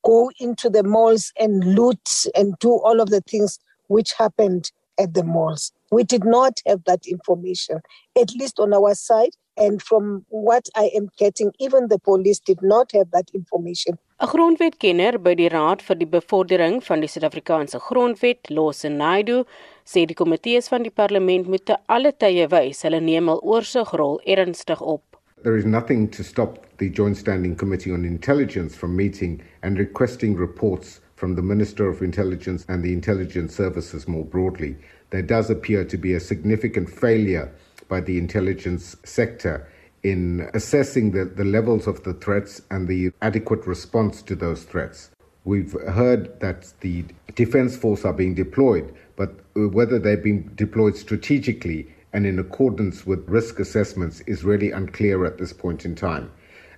[0.03, 4.71] go into the malls and loot and do all of the things which happened
[5.03, 5.71] at the malls.
[5.91, 7.79] We did not have that information,
[8.21, 9.33] at least on our side.
[9.57, 13.97] And from what I am getting, even the police did not have that information.
[14.19, 19.43] 'n Grondwetkenner by die Raad vir die Bevordering van die Suid-Afrikaanse Grondwet, Lose Naidu,
[19.85, 24.19] sê die komitees van die parlement moet te alle tye wys hulle neem hul oorsigrol
[24.37, 25.16] ernstig op.
[25.43, 30.35] There is nothing to stop the Joint Standing Committee on Intelligence from meeting and requesting
[30.35, 34.77] reports from the Minister of Intelligence and the intelligence services more broadly.
[35.11, 37.53] There does appear to be a significant failure
[37.87, 39.67] by the intelligence sector
[40.01, 45.11] in assessing the, the levels of the threats and the adequate response to those threats.
[45.45, 50.97] We've heard that the Defence Force are being deployed, but uh, whether they're being deployed
[50.97, 56.31] strategically and in accordance with risk assessments is really unclear at this point in time.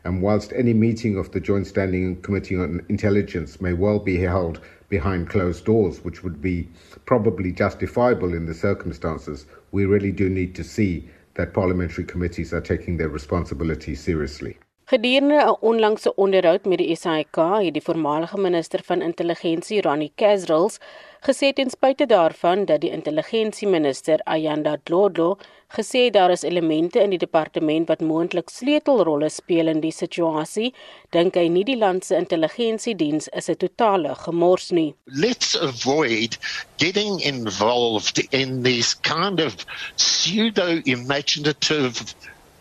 [0.04, 4.60] And whilst any meeting of the Joint Standing Committee on Intelligence may well be held
[4.90, 6.68] behind closed doors, which would be
[7.06, 12.60] probably justifiable in the circumstances, we really do need to see that parliamentary committees are
[12.60, 14.58] taking their responsibility seriously.
[14.92, 20.80] Gedurende 'n onlangse onderhoud met die SAIK het die voormalige minister van intelligensie, Ronnie Kasrils,
[21.28, 25.38] gesê ten spyte daarvan dat die intelligensieminister Ayanda Dlodlo
[25.78, 30.72] gesê daar is elemente in die departement wat moontlik sleutelrolle speel in die situasie,
[31.14, 34.96] dink hy nie die land se intelligensiediens is 'n totale gemors nie.
[35.06, 36.38] Let's avoid
[36.78, 39.66] getting involved in these kind of
[39.98, 42.16] pseudo imaginative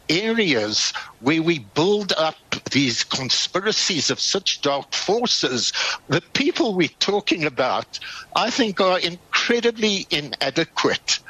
[0.09, 2.37] areas where we build up
[2.71, 5.73] these conspiracies of such dark forces,
[6.09, 7.99] the people we're talking about,
[8.37, 11.21] I think, are incredibly inadequate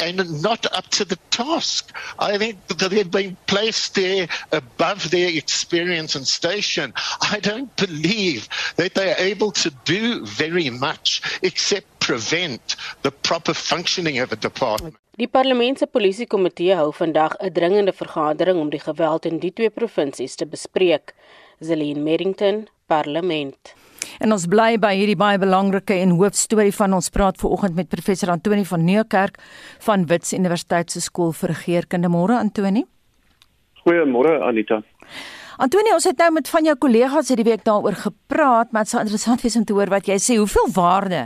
[0.00, 1.94] and not up to the task.
[2.18, 6.92] I think that they've been placed there above their experience and station.
[7.20, 14.22] I don't believe that they're able to do very much except prevent the proper functioning
[14.22, 14.96] of a department.
[15.20, 19.70] Die Parlement se Polisiekomitee hou vandag 'n dringende vergadering om die geweld in die twee
[19.70, 21.14] provinsies te bespreek.
[21.60, 23.74] Zelin Merrington, Parlement.
[24.18, 28.30] En ons bly by hierdie baie belangrike en hoofstorie van ons praat vanoggend met professor
[28.30, 29.38] Antoni van Nieuwkerk
[29.78, 32.08] van Wits Universiteit se skool vir regeringskunde.
[32.08, 32.84] Môre Antoni.
[33.84, 34.82] Goeiemôre Anita.
[35.60, 39.00] Antonie, ons het nou met van jou kollegas hierdie week daaroor gepraat, maar dit sou
[39.02, 40.38] interessant wees om te hoor wat jy sê.
[40.40, 41.18] Hoeveel waarde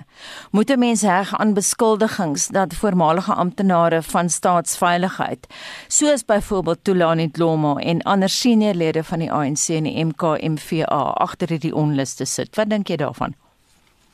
[0.51, 5.47] moet 'n mens heg aan beskuldigings dat voormalige amptenare van staatsveiligheid,
[5.89, 11.75] soos byvoorbeeld Tulani Dlomo en ander seniorlede van die ANC en die MKMVA agter hierdie
[11.75, 12.57] onluste sit?
[12.57, 13.35] Wat dink jy daarvan?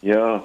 [0.00, 0.42] Ja,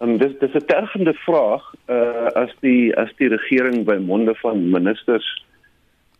[0.00, 4.70] um, dis dis 'n tergende vraag uh as die as die regering by monde van
[4.70, 5.44] ministers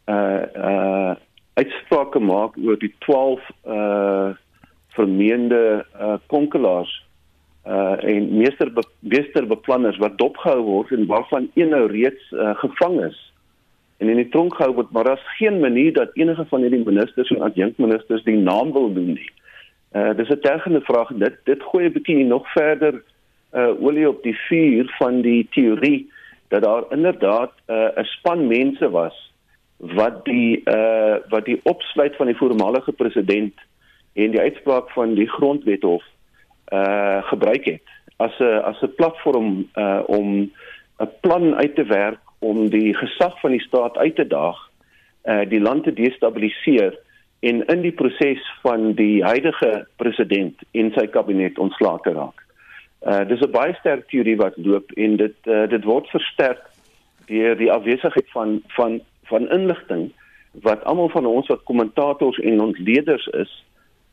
[0.06, 1.14] uh uh
[1.58, 4.30] uitsprake maak oor die 12 uh
[4.98, 6.92] vermeende uh konkelaars
[7.66, 8.82] uh en meester be,
[9.14, 13.18] meesterbeplanners wat dopgehou word en waarvan een nou reeds uh, gevang is
[13.98, 17.30] en in die tronk gehou word maar daar's geen manier dat enige van hierdie ministers
[17.34, 19.30] en adjunkministers die naam wil doen nie.
[19.96, 23.02] Uh dis 'n tergende vraag dit dit gooi 'n bietjie nog verder
[23.54, 26.10] uh olie op die vuur van die teorie
[26.48, 29.27] dat daar inderdaad 'n uh, span mense was
[29.78, 33.54] wat die uh wat die opsluit van die voormalige president
[34.12, 36.02] en die uitspraak van die grondwethof
[36.72, 37.86] uh gebruik het
[38.16, 40.50] as 'n as 'n platform uh om
[40.98, 44.70] 'n plan uit te werk om die gesag van die staat uit te daag
[45.24, 46.98] uh die land te destabiliseer
[47.40, 52.42] en in die proses van die huidige president en sy kabinet ontslae te raak.
[53.06, 56.62] Uh dis 'n baie sterk teorie wat loop en dit uh, dit word versterk
[57.26, 60.10] deur die afwesigheid van van van inligting
[60.62, 63.64] wat almal van ons wat kommentators en ontleeders is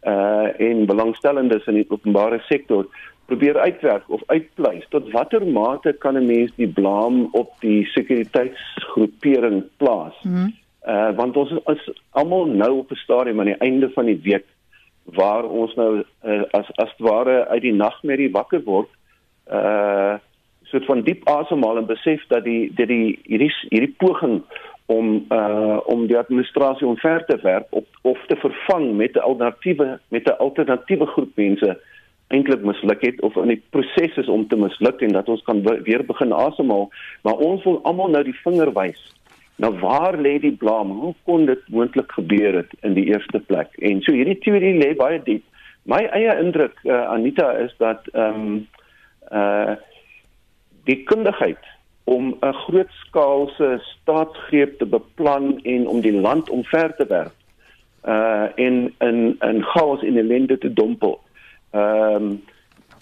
[0.06, 2.86] uh en belangstellendes in die openbare sektor
[3.26, 9.64] probeer uitwerk of uitpleis tot watter mate kan 'n mens die blame op die sekuriteitsgroepering
[9.78, 10.18] plaas?
[10.22, 10.54] Hmm.
[10.88, 14.46] Uh want ons is almal nou op 'n stadium aan die einde van die week
[15.04, 18.90] waar ons nou uh, as as ware uit die nagmerrie wakker word
[19.52, 20.16] uh
[20.66, 24.42] soort van diep asemhaal en besef dat die dat die hierdie hierdie poging
[24.86, 30.00] om uh om die administrasie omver te werp of of te vervang met 'n alternatiewe
[30.08, 31.80] met 'n alternatiewe groep mense
[32.28, 35.62] eintlik misluk het of in die proses is om te misluk en dat ons kan
[35.62, 36.90] weer begin asemhaal.
[37.22, 39.02] Maar ons wil almal nou die vinger wys.
[39.62, 40.94] Nou waar lê die blame?
[40.94, 43.78] Hoe kon dit moontlik gebeur het in die eerste plek?
[43.80, 45.44] En so hierdie teorie lê baie diep.
[45.86, 48.68] My eie indruk uh, Anita is dat ehm um,
[49.32, 49.76] uh
[50.86, 51.62] die kundigheid
[52.06, 57.34] om 'n grootskaalse staatsgreep te beplan en om die land omver te werp
[58.06, 61.20] uh in in in chaos in ellende te dompel.
[61.72, 62.44] Ehm um,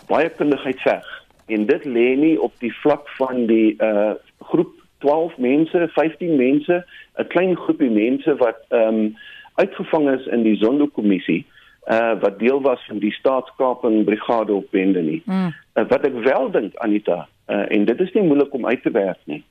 [0.07, 1.05] baie kundigheid veg
[1.45, 6.85] en dit lê nie op die vlak van die uh groep 12 mense, 15 mense,
[7.17, 9.15] 'n klein groepie mense wat ehm um,
[9.55, 11.45] uitgevang is in die Zondo-kommissie
[11.91, 15.21] uh wat deel was van die staatskaping brigade op Bende nie.
[15.25, 15.53] Mm.
[15.73, 18.91] Uh, wat ek wel dink Anita uh, en dit is nie moeilik om uit te
[18.91, 19.43] werk nie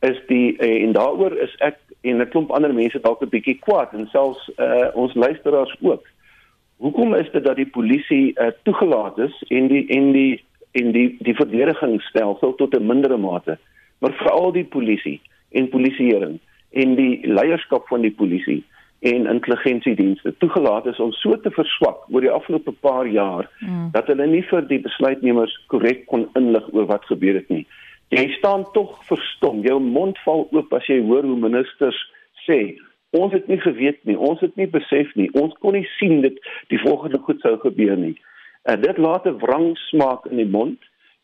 [0.00, 3.58] is die uh, en daaroor is ek en 'n klomp ander mense dalk 'n bietjie
[3.58, 6.06] kwaad en selfs uh, ons luisteraars ook.
[6.76, 11.16] Hoekom is dit dat die polisie uh, toegelaat is en die en die en die
[11.18, 13.58] die verdedigingsstelsel tot 'n mindere mate,
[13.98, 16.38] maar veral die polisie en polisieering
[16.70, 18.62] en die leierskap van die polisie
[19.00, 23.90] en intelligensiedienste toegelaat is om so te verswak oor die afgelope paar jaar mm.
[23.94, 27.66] dat hulle nie vir die besluitnemers korrek kon inlig oor wat gebeur het nie.
[28.10, 29.60] Jy staan tog verstom.
[29.62, 31.98] Jou mond val oop as jy hoor hoe ministers
[32.46, 32.76] sê
[33.16, 36.36] ons het nie geweet nie, ons het nie besef nie, ons kon nie sien dit
[36.72, 38.16] die volgende goed sou gebeur nie.
[38.68, 40.78] En dit laat 'n wrang smaak in die mond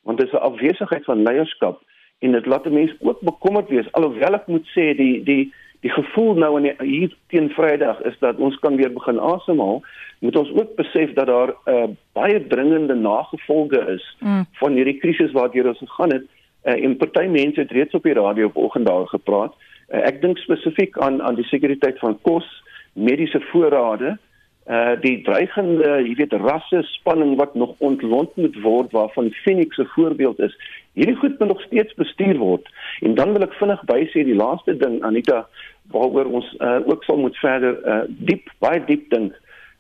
[0.04, 1.82] want dit is 'n afwesigheid van leierskap
[2.18, 5.52] en dit laat mense ook bekommerd wees alhoewel ek moet sê die die
[5.84, 9.82] die gevoel nou in die, hier teen Vrydag is dat ons kan weer begin asemhaal,
[10.24, 14.46] moet ons ook besef dat daar 'n uh, baie dringende nagevolge is mm.
[14.60, 16.24] van hierdie krisis waardeur ons gegaan het.
[16.64, 19.52] Uh, en party mense het reeds op die radio vanoggend daar gepraat.
[19.92, 22.48] Uh, ek dink spesifiek aan aan die sekuriteit van kos,
[22.92, 24.16] mediese voorrade,
[24.64, 29.92] uh die dreigende, jy weet, rasse spanning wat nog ontlont moet word waarvan Phoenix 'n
[29.94, 30.56] voorbeeld is.
[30.92, 32.68] Hierdie goed moet nog steeds bestuur word.
[33.00, 35.46] En dan wil ek vinnig bysê die laaste ding Anita
[35.92, 39.34] waaroor ons uh, ook sal moet verder uh, diep baie diep dink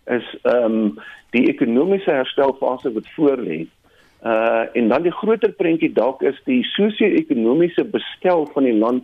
[0.04, 0.98] is ehm um,
[1.34, 3.64] die ekonomiese herstelfase wat voorlê.
[4.22, 9.02] Uh en dan die groter prentjie dalk is die sosio-ekonomiese bestel van die land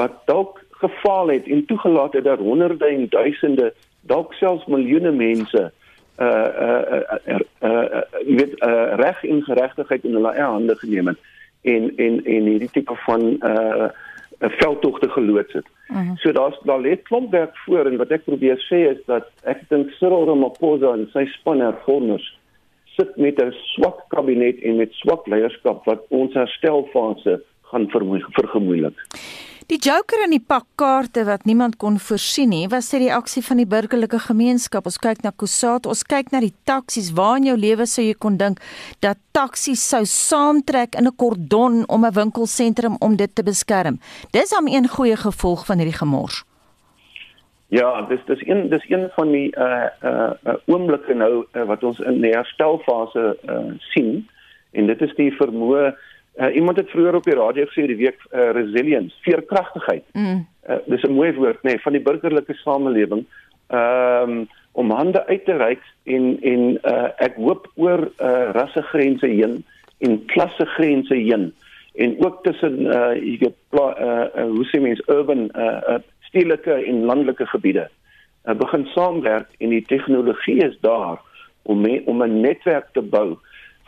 [0.00, 5.70] wat dalk gefaal het en toegelaat het dat honderde en duisende dalk selfs miljoene mense
[6.18, 11.06] uh uh uh, uh, uh weet uh, reg en geregtigheid in hulle eie hande geneem
[11.12, 11.18] het
[11.62, 13.90] en en en hierdie tipe van uh
[14.38, 15.66] veldtogte geloods het.
[15.88, 16.06] Uh mhm.
[16.06, 16.16] -huh.
[16.16, 19.68] So daar's daar lê klomp werk voor en wat ek probeer sê is dat ek
[19.68, 22.38] dink Cyril Ramaphosa en sy span hervormers
[22.96, 28.96] sit met 'n swak kabinet en met swak leierskap wat ons herstelfase gaan vergemoeilik.
[29.68, 33.58] Die joker in die pak kaarte wat niemand kon voorsien nie, was die reaksie van
[33.60, 34.86] die burgerlike gemeenskap.
[34.88, 37.10] Ons kyk na Kusat, ons kyk na die taksies.
[37.18, 38.62] Waar in jou lewe sou jy kon dink
[39.04, 44.00] dat taksies sou saamtrek in 'n kordon om 'n winkelsentrum om dit te beskerm?
[44.32, 46.44] Dis hom een goeie gevolg van hierdie gemors.
[47.68, 51.84] Ja, dis dis een dis een van die uh uh, uh oomblikke nou uh, wat
[51.84, 54.28] ons in die herstelfase uh sien
[54.72, 55.92] en dit is die vermoë
[56.38, 60.04] Uh, iemand het vroeër op die radio gesê die week uh, resilience, veerkragtigheid.
[60.12, 60.46] Mm.
[60.68, 63.26] Uh, dis 'n mooi woord nê nee, van die burgerlike samelewing.
[63.68, 69.26] Ehm um, om hande uit te reik en en uh, ek hoop oor uh, rassegrense
[69.26, 69.64] heen
[69.98, 71.48] en klassegrense heen
[71.94, 75.98] en ook tussen uh, jy weet uh, uh, hoe sê mens urban uh, uh,
[76.28, 77.88] stedelike en landelike gebiede.
[78.44, 81.18] Uh, begin saamwerk en die tegnologie is daar
[81.62, 83.34] om me, om 'n netwerk te bou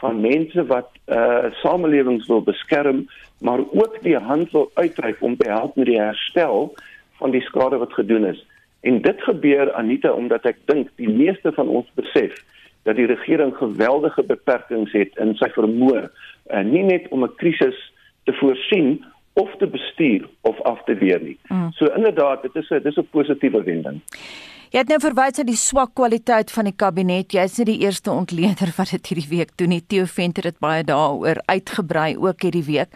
[0.00, 3.06] van mense wat uh samelewings wil beskerm,
[3.40, 6.74] maar ook die hand wil uitreik om te help met die herstel
[7.20, 8.40] van die skade wat gedoen is.
[8.80, 12.36] En dit gebeur Anita omdat ek dink die meeste van ons besef
[12.88, 17.76] dat die regering geweldige beperkings het in sy vermoë, uh, nie net om 'n krisis
[18.24, 21.38] te voorsien of te bestuur of af te weer nie.
[21.48, 21.72] Mm.
[21.72, 24.00] So inderdaad, dit is 'n dis 'n positiewe wending.
[24.70, 27.32] Jy het nou verwys na die swak kwaliteit van die kabinet.
[27.32, 29.80] Jy is nie die eerste ontleder wat dit hierdie week doen nie.
[29.86, 32.94] Theo Venter het baie daaroor uitgebrei ook hierdie week.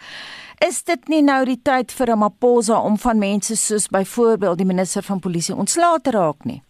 [0.67, 4.65] Is dit nie nou die tyd vir 'n Maposa om van mense soos byvoorbeeld die
[4.65, 6.61] minister van polisie ontslae te raak nie?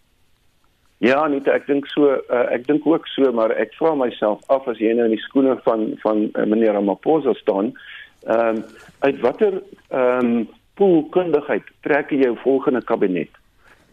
[0.98, 4.68] Ja, nee, ek dink so uh, ek dink ook so, maar ek vra myself af
[4.68, 7.74] as jy nou in die skoene van van uh, meneer Ramaphosa staan,
[8.26, 8.64] ehm um,
[9.00, 13.30] uit watter ehm um, poolkundigheid trek jy jou volgende kabinet?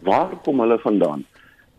[0.03, 1.25] Waar kom hulle vandaan?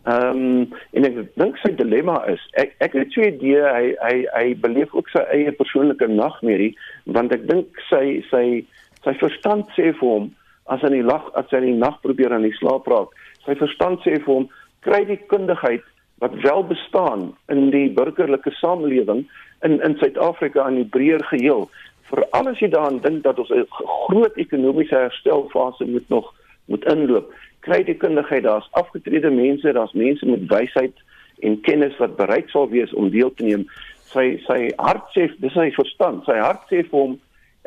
[0.04, 4.16] Ehm um, en ek dink sy dilemma is ek ek het 'n idee hy hy
[4.36, 8.66] hy beleef ook sy eie persoonlike nagmerrie want ek dink sy sy
[9.04, 10.26] sy verstand sê vir hom
[10.68, 13.16] as hy in die lag as hy in die nag probeer aan die slaap raak
[13.46, 14.46] sy verstand sê vir hom
[14.84, 15.84] kry die kundigheid
[16.22, 19.24] wat wel bestaan in die burgerlike samelewing
[19.64, 21.68] in in Suid-Afrika aan die breër geheel
[22.14, 23.66] vir alles jy daaraan dink dat ons 'n
[24.06, 26.32] groot ekonomiese herstelfase moet nog
[26.66, 27.32] moet inloop
[27.64, 30.96] kry die kundigheid, daar's afgetrede mense, daar's mense met wysheid
[31.44, 33.64] en kennis wat bereid sal wees om deel te neem.
[34.12, 36.22] Sy sy hart sê, dis sy verstand.
[36.28, 37.16] Sy hart sê vir hom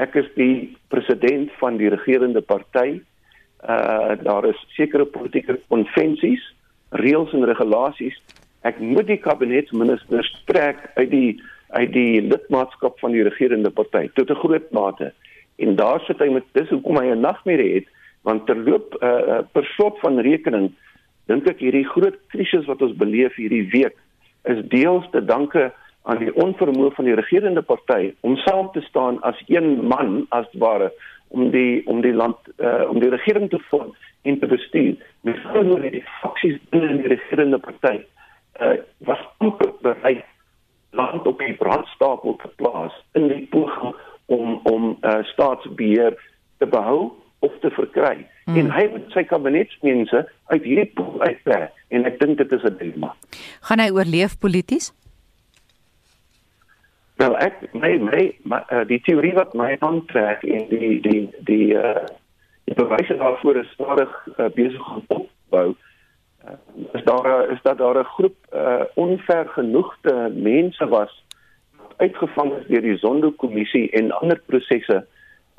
[0.01, 2.99] ek is die president van die regerende party.
[3.65, 6.43] Uh daar is sekere politieke konvensies,
[7.01, 8.17] reëls en regulasies.
[8.67, 11.31] Ek moet die kabinetsministers trek uit die
[11.69, 15.13] uit die lidmaatskap van die regerende party tot 'n groot mate.
[15.57, 17.87] En daar sit hy met dis hoekom hy 'n nagmerrie het
[18.21, 20.71] want terloop uh, per slot van rekening
[21.25, 23.95] dink ek hierdie groot krisis wat ons beleef hierdie week
[24.43, 25.71] is deels te danke
[26.07, 30.47] aan die onvermoë van die regerende party om saam te staan as een man as
[30.63, 30.91] ware
[31.35, 33.91] om die om die land uh, om die regering te vorm
[34.23, 34.95] en te bestuur.
[35.21, 37.99] Met genoeg die faksies binne die regerende party
[38.61, 40.23] uh, was amper bereid
[40.91, 46.17] land op die brandstapel te plaas in die poging om om uh, staatsbeheer
[46.57, 48.27] te behou of te verkry.
[48.45, 48.57] Hmm.
[48.57, 52.77] En hy moet sy kabinetsmense uit hierdie pool uittrek en ek dink dit is 'n
[52.79, 53.13] dilemma.
[53.69, 54.93] Gaan hy oorleef polities?
[57.17, 61.73] Wel ek my my, my uh, die teorie wat my aantrek en die die die
[61.73, 62.05] uh
[62.67, 65.75] die bewyse daarvoor is stadig uh, besig om opbou.
[66.93, 71.23] Is daar is dat daar 'n groep uh onvergenoegde mense was
[71.97, 75.05] uitgevang is deur die Zondo-kommissie en ander prosesse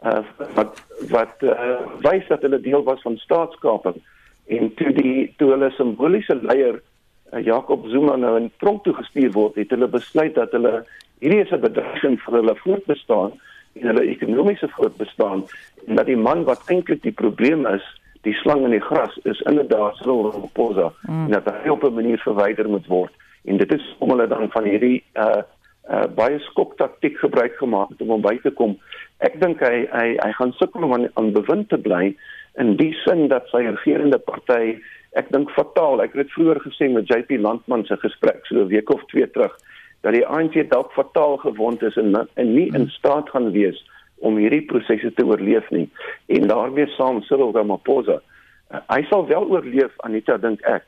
[0.02, 0.18] uh,
[0.54, 3.98] wat wat uh, wys dat hulle deel was van staatskaping.
[4.46, 9.32] En toe die toe hulle simboliese leier uh, Jacob Zuma nou in tronk toe gestuur
[9.34, 10.84] word het hulle besluit dat hulle
[11.18, 13.34] hierdie is 'n bedreiging vir hulle voortbestaan
[13.78, 15.44] en hulle ekonomiese voortbestaan
[15.86, 17.84] en dat die man wat eintlik die probleem is
[18.26, 21.24] die slang in die gras is inderdaad Cyril Ramaphosa mm.
[21.24, 23.12] en dat hy op 'n manier verwyder moet word
[23.44, 25.42] en dit is om hulle dan van hierdie uh,
[25.90, 28.76] uh baie skok taktik gebruik gemaak om hom by te kom
[29.18, 32.14] ek dink hy hy hy gaan sukkel om aan, aan bewind te bly
[32.58, 34.78] in die sin dat sy regerende party
[35.16, 38.68] ek dink fataal ek het dit vroeër gesê met JP Landman se gesprek so 'n
[38.68, 39.54] week of twee terug
[40.02, 43.78] dat die ANC dalk fataal gewond is en en nie in staat gaan wees
[44.20, 45.88] om hierdie prosesse te oorleef nie
[46.26, 50.86] en daarmee saam Cyril Ramaphosa uh, hy sal wel oorleef Anita dink ek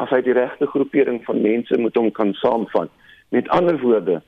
[0.00, 2.92] as hy die regte groepering van mense moet hom kan saamvat
[3.36, 4.22] met ander woorde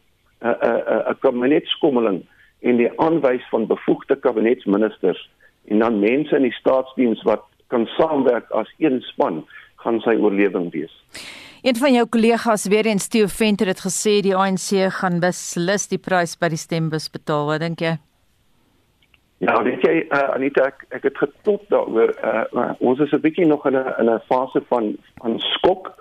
[0.44, 2.22] 'n 'n 'n kabinetskommeling
[2.60, 5.28] en die aanwys van bevoegde kabinetsministers
[5.64, 9.44] en dan mense in die staatsdiens wat kan saamwerk as een span
[9.84, 10.92] gaan sy oorlewing wees.
[11.64, 15.98] Een van jou kollegas weer eens Theo Venter het gesê die ANC gaan beslis die
[15.98, 17.46] prys by die stembus betaal.
[17.48, 17.94] Wat dink jy?
[19.44, 22.14] Ja, weet jy uh, Anita ek, ek het getop daaroor.
[22.24, 25.92] Uh, ons is 'n bietjie nog in 'n in 'n fase van van skok.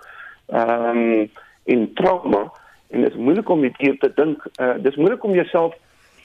[0.48, 1.30] Ehm um,
[1.64, 2.52] in trauma
[2.90, 4.44] en dit is moeilik om dit hier te dink.
[4.60, 5.74] Uh, dis moeilik om jouself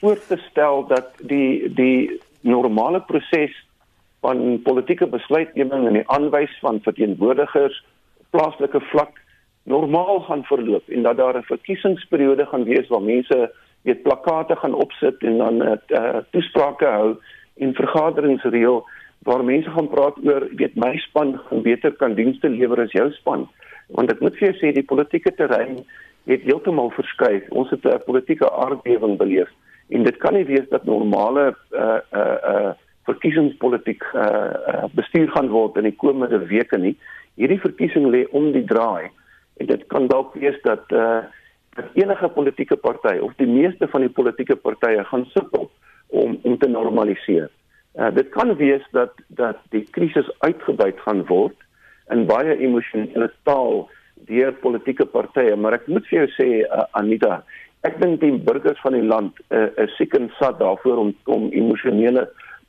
[0.00, 3.66] voor te stel dat die die normale proses
[4.20, 7.84] van politieke besluitneming en die aanwys van verteenwoordigers
[8.30, 9.20] plaaslike vlak
[9.62, 13.52] normaal gaan verloop en dat daar 'n verkiesingsperiode gaan wees waar mense
[13.88, 17.16] weet plakate gaan opsit en dan eh, uh, toesprake hou
[17.56, 18.84] en vergaderings reël
[19.28, 23.08] waar mense gaan praat oor weet my span gaan beter kan dienste lewer as jou
[23.20, 23.48] span
[23.96, 25.80] want ek moet vir jou sê die politieke terrein
[26.30, 29.50] het heeltemal verskuif ons het 'n politieke aardbewing beleef
[29.90, 32.72] en dit kan nie wees dat normale uh uh uh
[33.08, 34.24] verkiesingspolitiek uh,
[34.72, 36.94] uh bestuur gaan word in die komende weke nie.
[37.40, 39.10] Hierdie verkiesing lê om die draai
[39.60, 41.22] en dit kan dalk wees dat uh
[41.80, 45.70] dat enige politieke party of die meeste van die politieke partye gaan sukkel
[46.08, 47.48] om om te normaliseer.
[47.98, 51.56] Uh dit kan wees dat dat die krisis uitgebuit gaan word
[52.14, 53.88] in baie emosionele taal
[54.28, 57.40] deur politieke partye, maar ek moet vir jou sê uh, Anita,
[57.88, 61.48] ek dink die burgers van die land uh, is seker en sat daarvoor om om
[61.62, 62.26] emosionele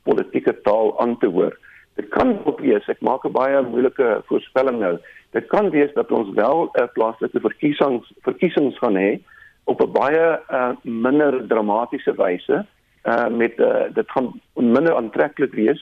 [0.08, 1.58] politieke taal aan te hoor.
[2.00, 4.96] Dit kan ook wees, ek maak 'n baie moeilike voorspelling nou.
[5.32, 9.20] Dit kan wees dat ons wel 'n uh, plaaslike verkiesings verkiesings gaan hê
[9.64, 12.66] op 'n baie uh, minder dramatiese wyse.
[13.02, 15.80] Uh met uh, dit gaan minder aantreklik wees.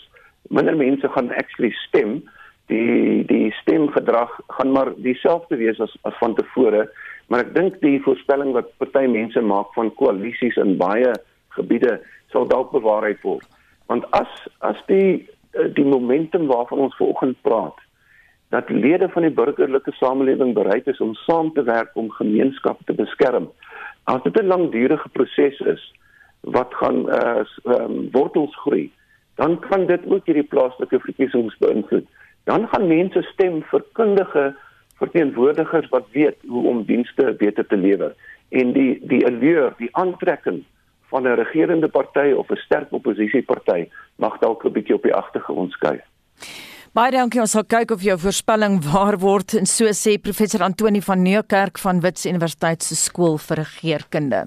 [0.48, 2.22] Minder mense gaan actually stem
[2.66, 6.86] die die stemgedrag gaan maar dieselfde wees as, as van tevore,
[7.26, 11.12] maar ek dink die voorspelling wat party mense maak van koalisies in baie
[11.56, 11.98] gebiede
[12.30, 13.46] sal dalk bewaarheid word.
[13.90, 15.26] Want as as die
[15.74, 17.78] die momentum waarvan ons vanoggend praat,
[18.50, 22.94] dat lede van die burgerlike samelewing bereid is om saam te werk om gemeenskappe te
[22.94, 23.50] beskerm.
[24.04, 25.82] As dit 'n langdurige proses is
[26.40, 28.90] wat gaan uh, um, wortels groei,
[29.34, 32.06] dan kan dit ook hierdie plaaslike verkiesings beïnvloed
[32.44, 34.44] dan gaan mense stem vir kundige
[35.00, 38.14] verteenwoordigers wat weet hoe om dienste beter te lewer
[38.48, 40.64] en die die allure, die aantrekking
[41.12, 45.72] van 'n regerende party of 'n sterk oppositieparty mag dalk 'n bietjie op die agtergrond
[45.72, 46.04] skuif.
[46.90, 50.98] Baie dankie ons sal kyk of jou voorspelling waar word en so sê professor Antoni
[51.06, 54.40] van Nieuwkerk van Wits Universiteit se skool vir regeringskunde.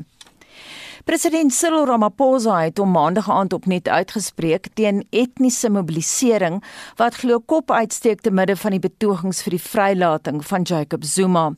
[1.04, 6.62] President Cyril Ramaphosa het hom maandag aand op net uitgespreek teen etniese mobilisering
[6.96, 11.50] wat glo kop uitsteek te midde van die betogings vir die vrylating van Jacob Zuma.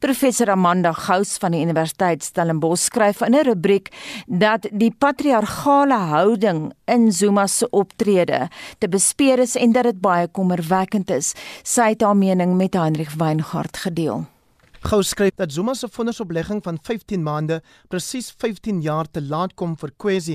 [0.00, 3.92] Professor Amanda Gous van die Universiteit Stellenbosch skryf in 'n rubriek
[4.26, 8.48] dat die patriargale houding in Zuma se optrede
[8.78, 11.34] te bespeer is en dat dit baie kommerwekkend is.
[11.62, 14.24] Sy het haar mening met Heinrich Weingart gedeel.
[14.84, 19.78] Gou skryf dat Zuma se vonnisoplegging van 15 maande presies 15 jaar te laat kom
[19.80, 20.34] vir Kwesi,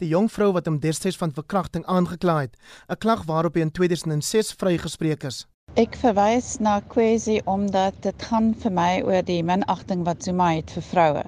[0.00, 2.56] die jong vrou wat hom destyds van verkrachting aangekla het,
[2.88, 5.44] 'n klag waarop hy in 2006 vrygespreek is.
[5.76, 10.70] Ek verwys na Kwesi omdat dit gaan vir my oor die minagting wat Zuma het
[10.70, 11.24] vir vroue.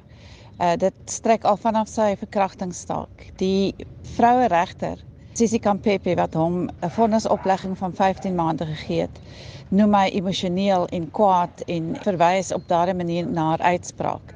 [0.58, 3.36] Uh dit strek al vanaf sy verkrachtingsstaak.
[3.36, 3.74] Die
[4.16, 4.96] vroue regter,
[5.32, 9.20] Sisi Kampepe wat hom 'n vonnisoplegging van 15 maande gegee het
[9.68, 14.34] noem my emosioneel en kwaad en verwys op daardie manier na haar uitspraak.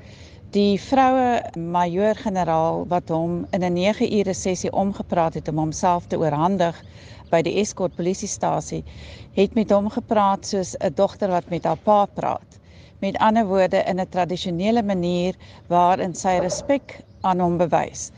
[0.57, 1.43] Die vroue
[1.75, 6.83] majoor-generaal wat hom in 'n 9 ure sessie omgepraat het om homself te oorhandig
[7.31, 8.85] by die Escort polisiestasie,
[9.33, 12.59] het met hom gepraat soos 'n dogter wat met haar pa praat.
[13.01, 15.35] Met ander woorde in 'n tradisionele manier
[15.69, 18.11] waarin sy respek aan hom bewys.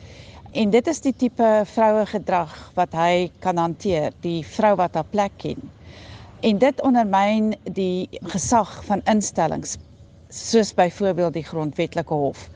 [0.52, 5.10] En dit is die tipe vroue gedrag wat hy kan hanteer, die vrou wat haar
[5.10, 5.60] plek ken
[6.40, 9.76] en dit ondermyn die gesag van instellings
[10.30, 12.48] soos byvoorbeeld die grondwetlike hof.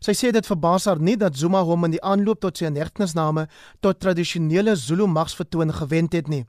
[0.00, 3.44] Sy sê dit verbaas haar nie dat Zuma hom in die aanloop tot sy negtenisname
[3.84, 6.46] tot tradisionele Zulu magsvertoon gewend het nie.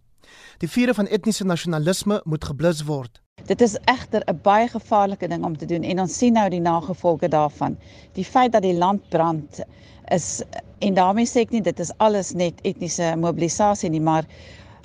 [0.63, 3.19] Die vuure van etniese nasionalisme moet geblus word.
[3.49, 6.61] Dit is egter 'n baie gevaarlike ding om te doen en ons sien nou die
[6.61, 7.77] nagevolge daarvan.
[8.13, 9.61] Die feit dat die land brand
[10.05, 10.43] is
[10.79, 14.25] en daarmee sê ek nie dit is alles net etniese mobilisasie nie, maar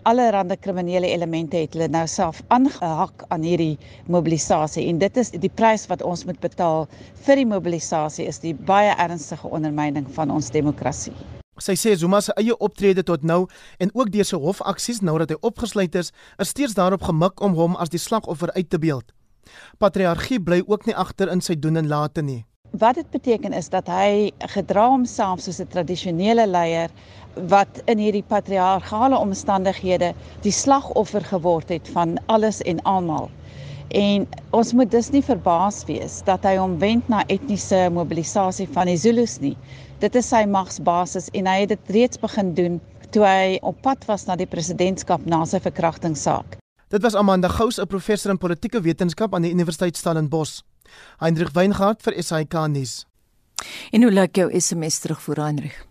[0.02, 5.50] allerlei kriminele elemente het hulle nou self aangehak aan hierdie mobilisasie en dit is die
[5.50, 6.86] prys wat ons moet betaal
[7.26, 11.14] vir die mobilisasie is die baie ernstige ondermyning van ons demokrasie.
[11.56, 13.46] Sy sê Zuma se eie optrede tot nou
[13.80, 17.56] en ook deur sy hofaksies nou dat hy opgesluit is, is steeds daarop gemik om
[17.56, 19.14] hom as die slagoffer uit te beeld.
[19.80, 22.42] Patriargie bly ook nie agter in sy doen en late nie.
[22.76, 26.90] Wat dit beteken is dat hy gedra homself soos 'n tradisionele leier
[27.48, 33.30] wat in hierdie patriargale omstandighede die slagoffer geword het van alles en almal.
[33.88, 38.96] En ons moet dus nie verbaas wees dat hy omwend na etniese mobilisasie van die
[38.98, 39.56] Zulus nie.
[39.96, 42.74] Dit is sy magsbasis en hy het dit reeds begin doen
[43.14, 46.58] toe hy op pad was na die presidentskap na sy verkrachtingssaak.
[46.92, 50.60] Dit was Amanda Gous, 'n professor in politieke wetenskap aan die Universiteit Stellenbosch.
[51.18, 53.06] Heinrich Weingart vir SAK nuus.
[53.90, 55.86] En hoe lyk jou SMS terug vir Heinrich?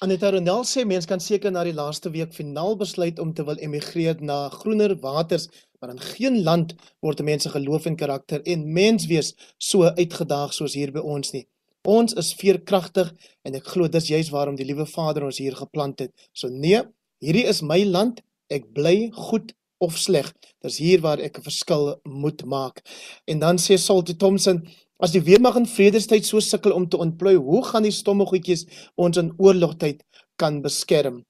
[0.00, 3.56] Aneta Ronel sê mense kan seker na die laaste week finaal besluit om te wil
[3.56, 5.48] emigreer na groener waters,
[5.80, 10.92] maar in geen land word mense geloof en karakter en menswees so uitgedaag soos hier
[10.92, 11.46] by ons nie.
[11.88, 13.08] Ons is veerkragtig
[13.48, 16.12] en ek glo dis juist waarom die liewe Vader ons hier geplant het.
[16.36, 16.82] So nee,
[17.24, 18.20] hierdie is my land.
[18.52, 20.28] Ek bly goed of sleg.
[20.60, 22.82] Dis hier waar ek 'n verskil moet maak.
[23.26, 24.68] En dan sê Salty Thompson,
[25.00, 28.66] as die weermag in vredestyd so sukkel om te ontplooi, hoe gaan die stomme goedjies
[28.96, 30.04] ons in oorlogtyd
[30.36, 31.24] kan beskerm?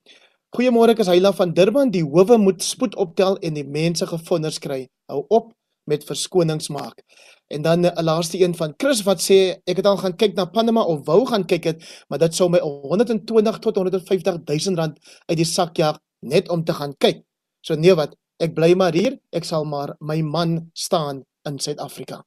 [0.50, 1.90] Goeiemôre, ek is Heila van Durban.
[1.90, 4.88] Die howe moet spoed optel en die mense gevonders kry.
[5.06, 5.52] Hou op
[5.84, 7.02] met verskonings maak.
[7.46, 10.44] En dan 'n laaste een van Chris wat sê ek het al gaan kyk na
[10.44, 14.98] Panama of wou gaan kyk het, maar dit sou my 120 tot 150 000 rand
[15.26, 17.22] uit die sak jag net om te gaan kyk.
[17.60, 22.22] So nee wat, Ek bly maar hier, ek sal maar my man staan in Suid-Afrika.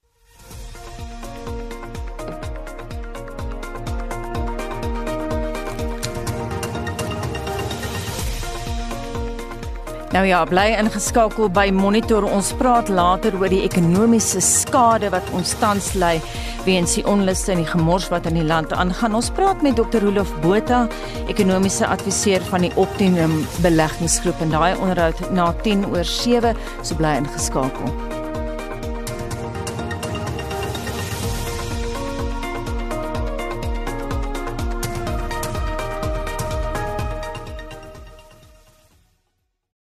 [10.14, 12.28] Nou ja, bly ingeskakel by Monitor.
[12.30, 16.20] Ons praat later oor die ekonomiese skade wat ons tans ly
[16.68, 19.18] weens die onluste en die gemors wat in die land aangaan.
[19.18, 20.06] Ons praat met Dr.
[20.06, 20.86] Rolof Botha,
[21.34, 26.54] ekonomiese adviseur van die Optimum Beleggingsgroep en daai onderhoud na 10 oor 7,
[26.86, 28.13] so bly ingeskakel.